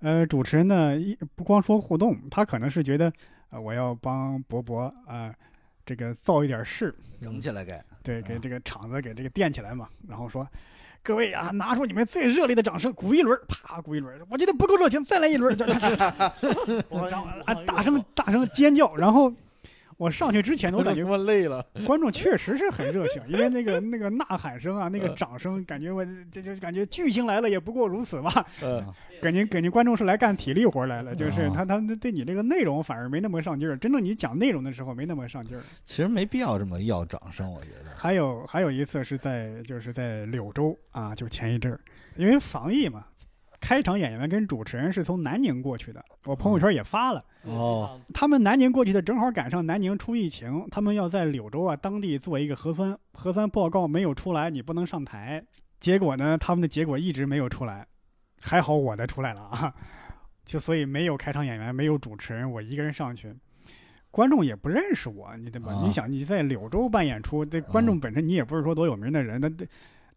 [0.00, 3.12] 呃，主持人呢一不光说互动，他可能是觉得，
[3.50, 5.34] 呃，我要帮博博啊、
[5.84, 7.78] 这个造一点势，整起来给。
[8.02, 10.46] 对，给啊这个场子给这个垫起来嘛，然后说。
[11.02, 14.20] 各位啊，拿出你们最热烈的掌声，鼓一轮，啪，鼓一轮。
[14.28, 15.54] 我觉得不够热情，再来一轮。
[17.64, 18.92] 大声大声尖叫。
[18.96, 19.32] 然后
[19.96, 28.46] 我上去之前，我感觉我 累了，观众确实是很热情，因为那个那个呐喊声啊，那个嗯掌声，感觉我这就感觉巨星来了也不过如此吧。
[28.62, 28.84] 嗯，
[29.22, 35.62] 感觉感觉观众是来干体力活来了，就是啊他他们对你这个内容反而没那么上劲儿，真正你讲内容的时候没那么上劲儿。
[35.84, 37.90] 其实没必要这么要掌声，我觉得。
[37.96, 41.80] 还有还有一次是在就是在柳州啊，就前一阵儿，
[42.16, 43.06] 因为防疫嘛，
[43.60, 47.24] 开场演员跟主持人是从南宁过去的，我朋友圈也发了。
[47.42, 55.44] 哦，他们南宁过去的，正好赶上南宁出疫情，他们要在柳州啊当地做一个核酸，核酸报告没有出来，你不能上台。
[55.78, 57.86] 结果呢，他们的结果一直没有出来，
[58.42, 59.74] 还好我的出来了啊，
[60.44, 63.34] 就所以没有开场演员，没有主持人，我一个人上去，
[64.10, 65.72] 观众也不认识我，你对吧？
[65.72, 69.48] 啊你想你在柳州办演出，这观众本身你也不是说多有名的人，那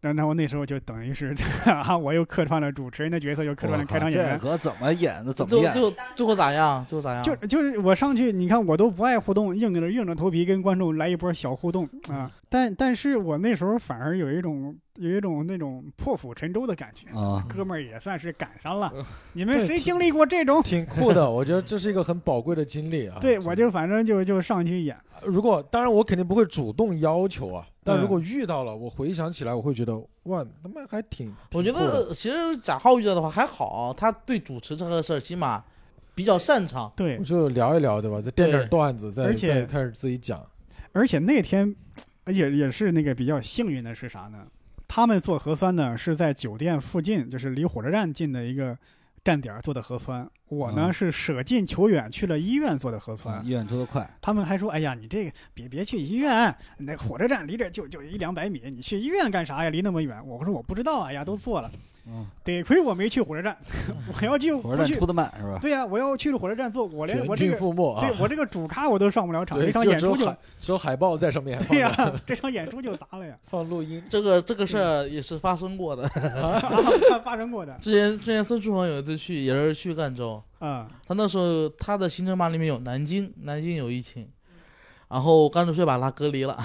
[0.02, 0.08] 这。
[0.08, 1.36] 然然后那时候就等于是
[1.66, 5.34] 啊，我又客串了主持人的角色，又客串了开场演员这，可怎么演的？
[5.34, 5.72] 怎么演？
[5.74, 6.86] 最后最后最后咋样？
[6.88, 7.24] 最后咋样？
[7.24, 12.32] 就就是我上去，你看我都不爱互动，硬着硬着头皮跟观众来一波小互动啊。
[12.48, 18.92] 但但是我那时候反而有一种有一种那种破釜沉舟的感觉，啊，哥们儿也算是赶上了。
[19.34, 20.64] 你们谁经历过这种？
[20.64, 23.18] 挺酷的，我觉得这是一个很宝贵的经历啊。
[23.22, 24.98] 对，我就反正就就上去演。
[25.24, 31.34] 如果当然我肯定不会主动要求啊，但嗯如果遇到了，我回想起来，我会觉得哇，他妈还挺。
[31.54, 35.64] 我觉得其实贾浩遇到的话还好，他对主持这个事儿起码
[36.14, 36.92] 比较擅长。
[36.96, 38.22] 对我，就聊一聊，对吧？
[38.22, 40.46] 再垫点段子，再而且再开始自己讲。
[40.92, 41.76] 而且那天
[42.28, 44.46] 也也是那个比较幸运的是啥呢？
[44.88, 48.78] 他们做核酸呢是在酒店附近，就是离火车站近的一个
[49.24, 50.30] 站点儿做的核酸。
[50.48, 53.36] 我呢、嗯是舍近求远去了医院做的核酸。
[53.36, 59.70] 啊医院出的快，他们还说：“哎呀，你这个别别去医院，那火车站离这就就一两百米，你去医院干啥呀？
[59.70, 61.72] 离那么远。”我说：“我不知道啊，哎呀，都做了。
[62.08, 63.56] 嗯，得亏我没去火车站，
[64.20, 65.60] 我要去火车站出，的慢是吧？
[65.62, 68.14] 对呀、我要去火车站坐，我连我这个对！
[68.20, 70.26] 我这个主咖我都上不了场，这场演出就
[70.60, 74.04] 只有海报在上面放对呀、着 这场演出就砸了呀， 放录音。
[74.10, 76.08] 这个这个事儿也是发生过的。
[77.10, 84.28] 发发生过的，之前之前孙书恒有一次去，也是去赣州，啊、他那时候他的行程码里面有南京，南京有疫情，
[85.10, 86.58] 然后赣州却把他隔离了。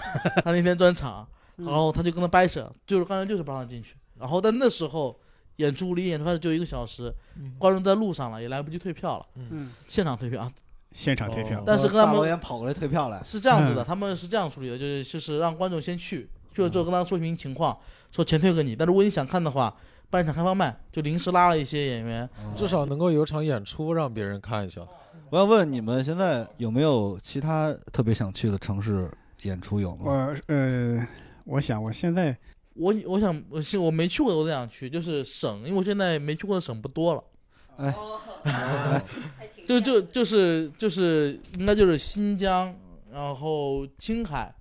[0.44, 1.26] 他那天专场，
[1.58, 3.94] 嗯然后他就跟他掰扯，就是刚才就是不让他进去。
[4.18, 5.18] 然后但那时候
[5.56, 10.52] 演出离演出开始就一个小时，嗯观众在路上了，也来不及退票了，嗯，现场退票啊。
[10.96, 17.76] 现场退票，但是跟他们导演跑过来退票来，是这样子的，嗯他们是这样处理的，就是就是让观众先去，去了之后跟他说明情况，
[18.12, 19.74] 说钱退给你，但如果你想看的话，
[20.08, 22.30] 办一场开放麦，就临时拉了一些演员。
[22.56, 24.82] 至少能够有场演出让别人看一下。
[25.30, 29.10] 我要问你们现在有没有其他特别想去的城市
[29.42, 30.02] 演出有吗？
[30.04, 31.04] 我呃，
[31.44, 32.38] 我想我现在
[32.74, 37.24] 我我想我是我没去过的我都想去，就是省，因为我现在没去过的省不多了，
[37.76, 38.20] 哦，
[39.66, 42.74] 就就就是就是应该就是新疆，
[43.12, 44.52] 然后青海、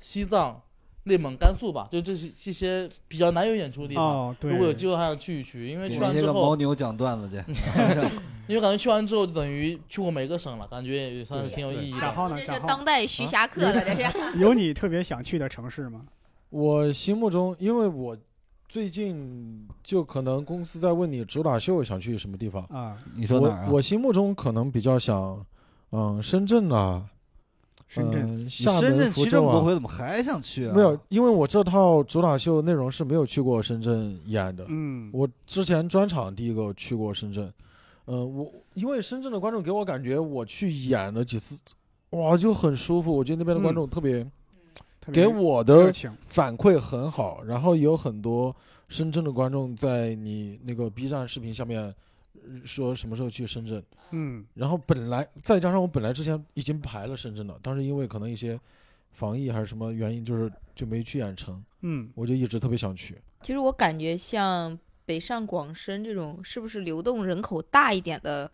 [0.00, 0.60] 西藏、
[1.04, 4.04] 内蒙、甘肃吧，就这是这些比较难有演出的地方。
[4.04, 7.60] 哦，对，如果有机会还想去一去，因为去完之后牦，牛讲段子去，
[8.46, 12.00] 因为感觉去完之后就等于去过每个省了，感觉也算是挺有意义的。
[12.00, 12.36] 贾浩呢？
[12.38, 14.12] 这贾浩是当代徐霞客了，这是。
[14.38, 16.02] 有你特别想去的城市吗？
[16.52, 18.14] 我心目中，因为我
[18.68, 23.66] 最近就可能公司在问你主打秀想去什么地方，啊，你说哪儿啊？
[23.68, 25.44] 我我心目中可能比较想，
[25.92, 27.06] 嗯，深圳啊，
[27.88, 29.24] 深圳，嗯、你厦门、深圳福州啊。
[29.24, 30.74] 去这么多回，怎么还想去啊？
[30.74, 34.66] 没有，因为我这套主打秀内容是没有去过深圳演的。
[34.68, 37.50] 嗯，我之前专场第一个去过深圳，
[38.04, 41.58] 呃，我因为深圳的观众给我感觉，我去演了几次，
[42.10, 43.10] 哇，就很舒服。
[43.10, 44.30] 我觉得那边的观众特别，特别
[45.10, 45.90] 给我的，
[46.28, 47.42] 反馈很好。
[47.44, 48.54] 然后有很多
[48.88, 51.82] 深圳的观众在你那个 B 站视频下面
[52.34, 53.82] 呃说什么时候去深圳。
[54.14, 58.60] 嗯然后本来再加上我本来之前已经排了深圳了，但是因为可能一些
[59.10, 61.64] 防疫还是什么原因，就是就没去演成。
[61.80, 63.16] 嗯，我就一直特别想去。
[63.40, 68.50] 其实我感觉像北上广深这种，是不是流动人口大一点的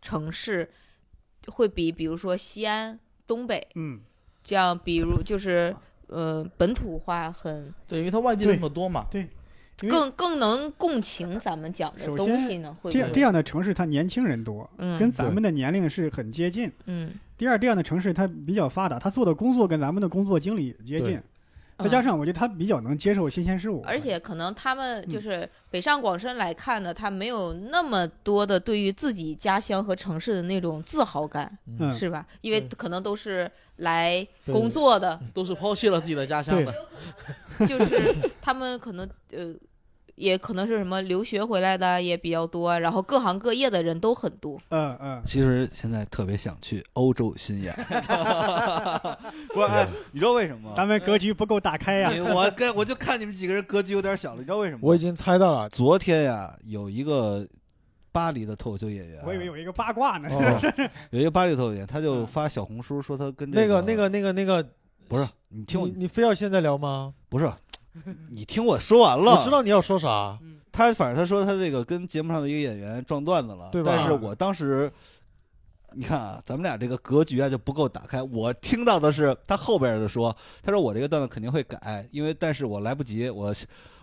[0.00, 0.70] 城市，
[1.46, 4.00] 会比比如说西安、东北嗯，
[4.44, 5.74] 这样，比如就是
[6.08, 9.06] 呃本土化很对，因为它外地人口多嘛。
[9.12, 9.28] 因为
[9.88, 12.76] 更更能共情咱们讲的东西呢？
[12.82, 16.68] 会这样这样的城市，它年轻人多，嗯跟咱们的年龄是很接近。
[16.86, 21.20] 嗯第二，这样的城市它比较发达，它做的工作跟咱们的工作经理接近，
[21.78, 25.08] 再加嗯上我觉得他比较能接受新鲜事物，而且可能他们嗯。
[25.08, 31.94] 就是北上广深来看呢，他没有那么多的对于自己家乡和城市的那种自豪感，嗯。
[31.94, 32.26] 是吧？
[32.40, 36.74] 因为可能都是来工作的，都是抛弃了自己的家乡的。
[37.66, 39.52] 就是他们可能呃，
[40.18, 44.60] 也可能是什么留学回来的也比较多，然后各行各业的人都很多。
[44.70, 47.72] 嗯嗯，其实现在特别想去欧洲巡演，
[49.54, 49.66] 不是？
[49.66, 50.74] 哎，你知道为什么吗？
[50.76, 54.82] 咱们格局不够打开呀、你我跟我就看你们几个人格局有点小了，你知道为什么吗？
[54.82, 55.68] 我已经猜到了。
[55.68, 57.46] 昨天呀，有一个
[58.10, 60.28] 巴黎的脱口秀演员，我以为有一个八卦呢。
[60.30, 60.72] 哦，
[61.10, 64.66] 有一个巴黎脱口秀演员，他就发小红书说他跟这那个、那个、那个、那个，
[65.08, 67.14] 不是，你听我你你非要现在聊吗？
[67.28, 67.50] 不是，
[68.30, 69.36] 你听我说完了。
[69.36, 70.38] 我知道你要说啥。
[70.70, 74.92] 他反正他说他这个跟节目上的一个演员撞段子了，对吧但是我当时，
[75.94, 78.22] 你看啊，咱们俩这个格局啊就不够打开。
[78.22, 83.52] 我听到的是他后边的说，他说我这个段子肯定会改，因为但是我来不及，我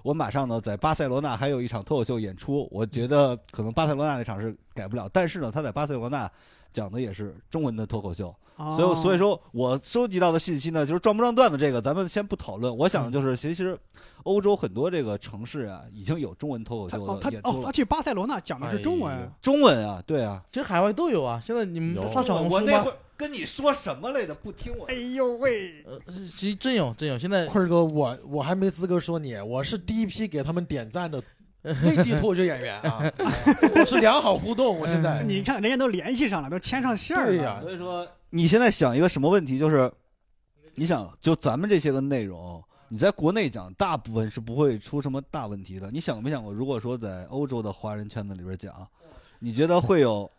[0.04, 6.30] 我马上呢在巴塞罗那还有一场脱口秀演出，我觉得可能巴塞罗那那场是改不了，但是呢他在巴塞罗那
[6.74, 8.36] 讲的也是中文的脱口秀，
[8.76, 12.76] 所以所以说，我收集到的信息呢，就是撞不撞段子这个，咱们先不讨论。
[12.78, 13.78] 我想的就是，其实
[14.24, 17.72] 欧洲很多这个城市啊，已经有中文脱口秀他哦他哦他。
[17.72, 20.42] 去巴塞罗那讲的是中文中文啊，对啊。
[20.52, 21.40] 其实海外都有啊。
[21.44, 22.92] 现在你们发小红书吗我那会？
[23.18, 24.36] 跟你说什么来着？
[24.36, 24.94] 不听我哎。
[24.94, 26.00] 呦喂，呃，
[26.34, 27.18] 其实真有真有。
[27.18, 31.22] 现在坤儿哥，我我还没资格说你，我是第一批给他们点赞的
[31.62, 33.02] 内地脱口秀演员啊，
[33.76, 34.78] 我是良好互动。
[34.78, 37.32] 我现在，你看人家都联系上了，都牵上线儿了。
[37.32, 38.06] 对呀所以说，
[38.36, 39.58] 你现在想一个什么问题？
[39.58, 39.90] 就是
[40.74, 45.90] 你想，就咱们这些个内容，你在国内讲，大部分是不会出什么大问题的。
[45.90, 48.86] 你想没想过，如果说在欧洲的华人圈子里边讲，
[49.40, 50.30] 你觉得会有？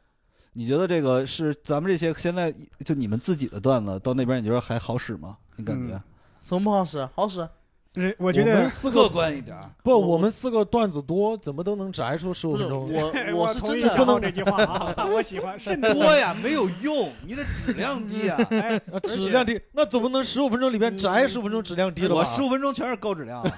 [0.52, 5.38] 你觉得这个是咱们这些现在就你们自己的段子到那边，你觉得还好使吗？
[5.56, 5.98] 你感觉？
[6.42, 7.08] 怎么不好使？
[7.14, 7.48] 好使。
[8.02, 12.88] 是我觉得们四个客观一点，不，我我们四个段子多，怎么都能宅出十五分钟。
[12.92, 16.04] 我，我是真的同意张浩这句话啊，我喜欢甚多。
[16.16, 18.38] 呀，没有用，你的质量低啊。
[19.08, 22.16] 质量低，那总不能十五分钟里面宅十五分钟质量低了吧？
[22.16, 23.52] 我十五分钟全是高质量啊，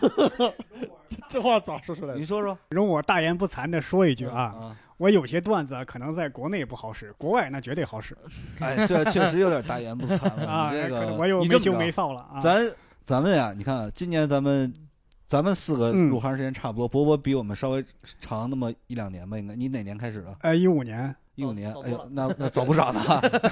[1.28, 2.24] 这话咋说出来的你？
[2.24, 4.76] 说说 容我大言不惭的说一句啊，啊？
[4.99, 8.16] 我有些段子可能在国内不好使，国外那绝对好使
[8.61, 10.47] 哎，这确实有点大言不惭了。
[10.47, 10.70] 啊。
[10.72, 12.41] 这个可能我有你这么着没羞没臊了啊。
[12.43, 12.68] 咱
[13.09, 14.70] 咱们呀，你看今年咱们
[15.26, 17.82] 咱们四个嗯入行时间差不多，博博比我们稍微
[18.20, 19.56] 长那么一两年吧，应该。
[19.56, 20.36] 你哪年开始的？
[20.40, 23.00] 哎，一五年，一五年早，哎呦，那那早不少呢。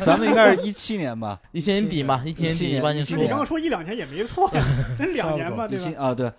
[0.04, 1.40] 咱们应该是一七年吧？
[1.52, 4.46] 一七年底嘛，一七年底一般一七就出那你刚刚说一两年也没错，
[4.98, 6.04] 真两年吧，对吧？
[6.04, 6.30] 啊，对。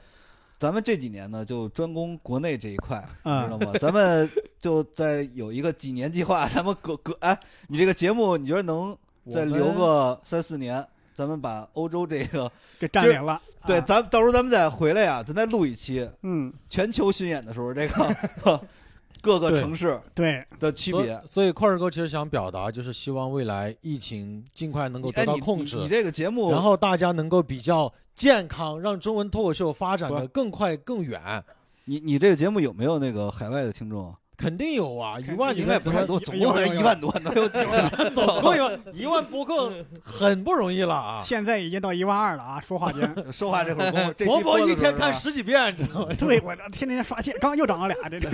[0.60, 3.74] 咱们这几年呢，就专攻国内这一块，知道嗯，吗？
[3.82, 7.36] 咱们就在有一个几年计划，咱们隔隔哎，
[7.68, 8.96] 你这个节目，你觉得能
[9.34, 10.86] 再留个三四年？
[11.18, 13.42] 咱们把欧洲这个，给占领了。
[13.66, 18.62] 对，啊咱到时候咱们再回来呀，咱再录一期嗯，全球巡演的时候，这个
[19.20, 21.20] 各个城市对，的区别。
[21.26, 31.44] 所以块儿哥其实想表达，就是希望未来疫情尽快能够得到控制你，你这个节目，然后大家能够比较健康，让中文脱口秀发展的更快更远。
[31.86, 34.16] 你你这个节目有没有那个海外的听众啊？
[34.38, 38.10] 肯定有啊，一万应该不太多，有总共才有有有一万多，能有几个？
[38.14, 41.22] 总共 一万一万播客很不容易了啊！
[41.26, 42.60] 现在已经到一万二了啊！
[42.62, 46.14] 说话间， 说话这会儿这期伯伯一天看十几遍，知道吗？
[46.20, 48.30] 对我天天刷线，刚刚又涨了俩，这个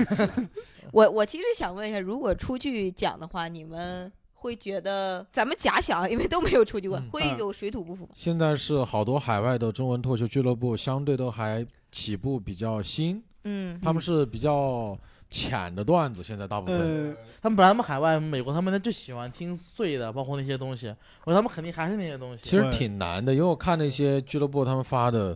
[0.92, 8.10] 我我其实想问一下，如果出去讲的话，你们会觉得咱们假想，因为都没有出去过，嗯会有水土不服吗？
[8.14, 14.98] 现在是好多海外的中文脱口秀俱乐部，相对都还起步比较新，嗯，他们是比较
[15.34, 16.78] 浅的段子，现在大部分。
[16.80, 20.88] 呃，他们本来他们海外美国他们就喜欢听碎的，包括那些东西，
[21.26, 22.44] 我说他们肯定还是那些东西。
[22.44, 25.36] 其实挺难的，因为我看那些俱乐部他们发的，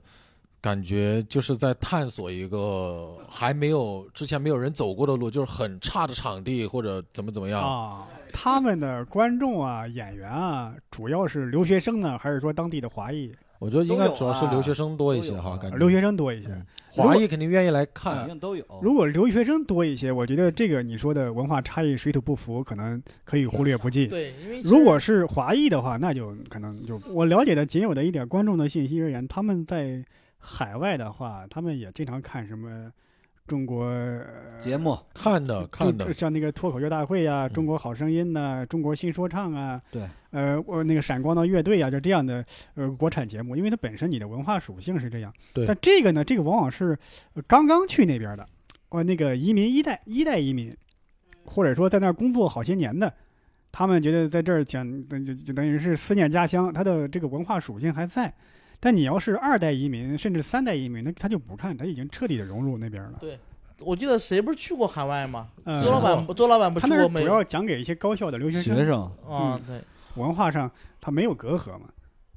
[0.62, 7.62] 感觉就是在探索一个还没有之前没有人走过的路，就是很差的场地或者怎么怎么样。
[7.62, 13.34] 啊，他们的观众啊、演员啊，主要是留学生呢，还是说当地的华裔？
[13.60, 16.50] 我觉得应该主要是留学生多一些哈，啊感觉留学生多一些。
[16.50, 16.66] 嗯
[16.98, 18.28] 华裔肯定愿意来看肯。
[18.30, 18.66] 定都有。
[18.82, 24.08] 如果留学生多一些，我觉得这个你说的文化差异水土不服，可能可以忽略不计。
[24.08, 30.04] 对，因为如果是华裔的话，那就可能就我了解的仅有的一点观众的信息而言，他们在
[30.40, 32.92] 海外的话，他们也经常看什么
[33.48, 34.98] 中国呃节目。
[35.14, 37.54] 看的看的，像那个脱口秀大会呀、嗯。
[37.54, 42.46] 中国好声音呐、中国新说唱啊，对，呃，我那个闪光的乐队啊，就这样的
[42.76, 45.34] 呃国产节目，因为它本身你的文化属性是这样。
[45.54, 45.66] 对。
[45.66, 46.98] 但这个呢，这个往往是
[47.34, 48.46] 呃刚刚去那边的，
[48.90, 50.76] 哦，那个移民一代一代移民，
[51.46, 53.12] 或者说在那儿工作好些年的，
[53.72, 58.34] 他们觉得在这儿讲，等就就等于是思念家乡，他的这个文化属性还在。
[58.80, 63.14] 但你要是二代移民，甚至三代移民，那他就不看，他已经彻底的融入那边了。
[63.20, 63.38] 对
[63.82, 65.50] 我记得谁不是去过海外吗？
[65.66, 67.08] 嗯，周老板，周老板不他那？
[67.08, 69.82] 主要讲给一些高校的留学生，学生啊，对，
[70.16, 70.70] 文化上
[71.00, 71.90] 他没有隔阂嘛。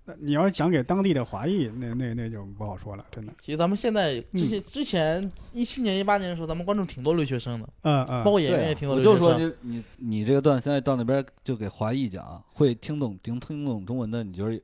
[0.04, 3.32] 那你要讲给当地的华裔，那那那就不好说了，真的。
[3.40, 9.50] 其实咱们现在嗯之前之前一七年、一八年的时候，咱们观众挺多留学生的，嗯嗯，包括演员也挺多我就说留学生。
[9.50, 14.60] 就你你这个段现在到那边就给华裔讲，会听懂听听懂中文的，你觉得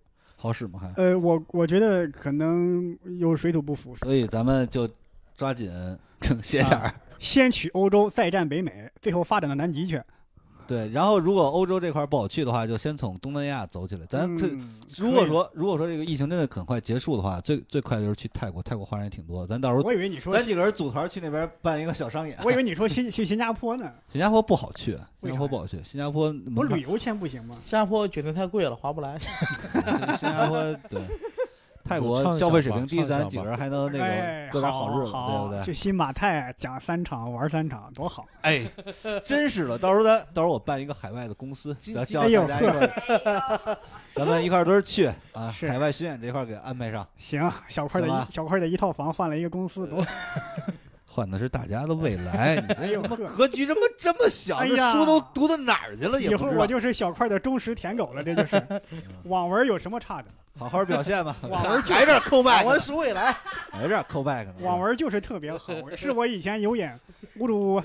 [0.46, 0.78] 好使吗？
[0.78, 0.92] 还？
[0.96, 3.96] 呃，我我觉得可能有水土不服。
[3.96, 4.88] 所以咱们就
[5.36, 5.70] 抓紧
[6.40, 6.94] 歇点儿。
[7.18, 10.00] 先取欧洲，再战北美，最后发展到南极去。
[10.66, 14.06] 对，然后如果欧洲这块不好去的话，就先从东南亚走起来。
[14.06, 19.46] 咱这嗯如果说如果说这个疫情真的很快结束的话，最最快就是去泰国，泰国华人也挺多。
[19.46, 22.38] 咱到时候我以为你说咱，几个人组团去那边办一个小商演。
[22.44, 23.90] 我以为你说新去新加坡呢。
[24.12, 27.56] 新加坡不好去，新加坡不好去，新加坡我门槛旅游签不行吗？
[27.62, 29.18] 新加坡觉得太贵了，划不来。
[30.18, 31.00] 新加坡对。
[31.86, 35.62] 泰国消费水平低，咱几个人还能那哎个，过点好日子，对好不对？
[35.62, 38.26] 去新马泰讲三场，玩三场，多好！
[38.42, 38.64] 哎，
[39.22, 43.78] 真是的，到时候咱到时候我办一个海外的公司，然后叫大家一块儿，
[44.14, 50.04] 咱们一块儿都是去啊，是海外巡演这块儿给安排上，行，小块的一小块的一套房换了一个公司， 多
[51.08, 52.56] 换的是大家的未来。
[52.82, 52.94] 你
[53.36, 56.20] 格局这么这么小，这书都读到哪儿去了？
[56.20, 56.50] 以后。
[56.50, 58.62] 我就是小块的忠实舔狗了，这就是。
[59.24, 60.28] 网文有什么差的？
[60.58, 61.36] 好好表现吧。
[61.48, 63.34] 网文还这扣 back，我们是未来，
[63.70, 64.54] 还这扣 back 呢。
[64.62, 66.98] 网文就是特别好， 是我以前有眼
[67.36, 67.82] 无主。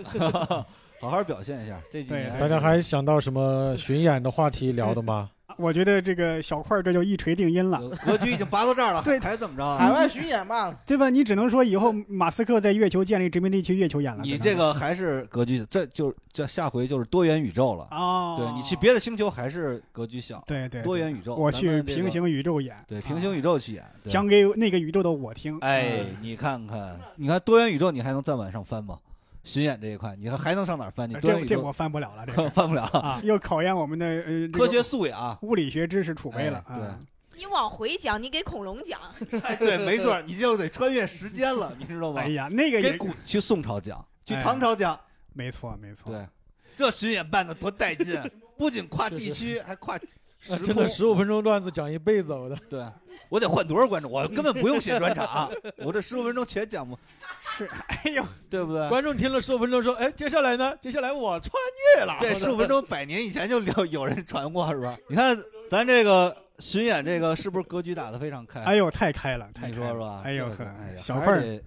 [1.00, 1.80] 好好表现一下。
[1.92, 5.30] 这几年大家还想到什么巡演的话题聊的吗？
[5.58, 9.78] 我觉得这个小块儿这就一锤定音了，格局已经拔到这儿了，对还怎么着啊？
[9.78, 11.10] 海外巡演嘛， 对吧？
[11.10, 14.22] 你只能说以后马斯克在月球建立殖民地去月球演了。
[14.24, 17.88] 你这个还是格局，这就这下回就是多元宇宙了。
[17.92, 21.36] 哦，对你去别的星球还是格局小，对对多元宇宙。
[21.36, 25.58] 我去平行宇宙演，对平行宇宙去演，对讲给那个宇宙的我听。
[25.60, 28.98] 哎嗯，你看看，你看多元宇宙，你还能再往上翻吗？
[29.44, 31.10] 巡演这一块，你看还能上哪儿翻？
[31.10, 35.38] 你这这我翻不了了，这 是翻不了，啊， 又考验我们的呃科学素养。
[35.42, 36.64] 物理学知识储备了。
[36.68, 37.00] 哎对啊
[37.34, 39.00] 你往回讲，你给恐龙讲，
[39.42, 42.28] 哎，对，没错，你就得穿越时间了，你知道吗哎？
[42.30, 45.00] 呀，那个给也古去宋朝讲，去哎唐朝讲，
[45.34, 46.12] 没错没错。
[46.14, 46.28] 对，
[46.76, 48.22] 这巡演办的多带劲，
[48.58, 49.98] 不仅跨地区，还跨
[50.42, 50.90] 时真的。
[50.90, 52.58] 十五分钟段子讲一辈子，我的。
[52.70, 52.84] 对，
[53.30, 54.12] 我得换多少观众？
[54.12, 56.98] 我根本不用写专场，我这十五分钟全讲不，
[57.42, 58.90] 是，哎呦，对不对？
[58.90, 60.76] 观众听了十五分钟说：“哎，接下来呢？
[60.82, 61.54] 接下来我穿
[61.96, 64.98] 越了。”这十五分钟百年以前就有有人传过是吧？
[65.08, 65.38] 你看
[65.70, 68.62] 咱这个巡演这个是不是格局打得非常开？
[68.62, 70.22] 哎呦，太开了，太开了你说是吧？
[70.26, 71.60] 哎呦哎呀，小份儿，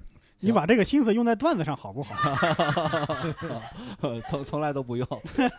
[0.44, 2.14] 你把这个心思用在段子上好不好？
[4.28, 5.06] 从从来都不用，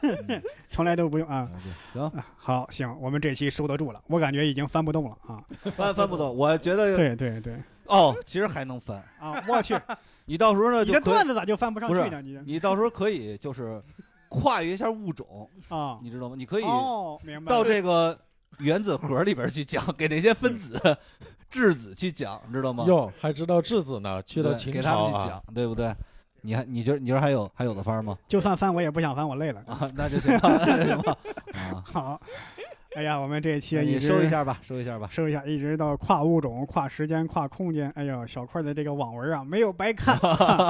[0.69, 1.49] 从来都不用啊。
[1.93, 5.43] 行，啊好，行，我们这期收得住了，我感觉已经翻不动了啊。
[5.75, 8.97] 翻翻不动，我觉得对对对哦，其实还能翻。
[9.19, 9.75] 啊，我去，
[10.25, 12.21] 你到时候呢你的就可以段子咋就翻不上去呢？
[12.21, 13.81] 你你到时候可以就是
[14.29, 16.35] 跨越一下物种，啊，你知道吗？
[16.37, 17.63] 你可以哦，明白到。
[17.63, 18.17] 这个
[18.59, 20.79] 原子核里边去讲，给那些分子、
[21.55, 22.83] 质子去讲，知道吗？
[22.85, 24.93] 哟，还知道质子呢，去到秦对给他。
[24.95, 25.95] 们去讲，对不对？
[26.41, 28.17] 你还你觉得你觉得还有还有的翻吗？
[28.27, 29.63] 就算翻我也不想翻，我累了。
[29.67, 31.17] 啊，那就行吧，那就行吧。
[31.53, 32.21] 啊， 好，
[32.95, 35.09] 哎呀，我们这一期那你收一下吧，收一下吧。
[35.11, 37.91] 收一下，一直到跨物种、跨时间、跨空间。
[37.95, 40.17] 哎呦，小块的这个网文啊，没有白看。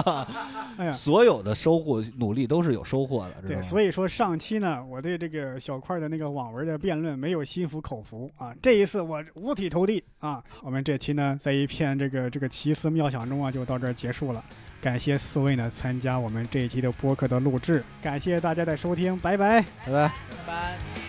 [0.77, 3.61] 哎呀，所有的收获努力都是有收获的，对，吗？
[3.61, 8.53] 所以说上期呢，我对这个小块的那个网文的辩论没有心服口服啊。
[8.61, 10.43] 这一次我五体投地啊。
[10.63, 14.43] 我们这期呢，在一片这个这个奇思妙想中啊，就到这儿结束了。
[14.81, 19.61] 感谢四位呢参加我们这一期的播客的录制，感谢大家的收听，拜拜。
[19.85, 19.91] 拜拜。
[19.91, 20.13] 拜
[20.47, 21.04] 拜。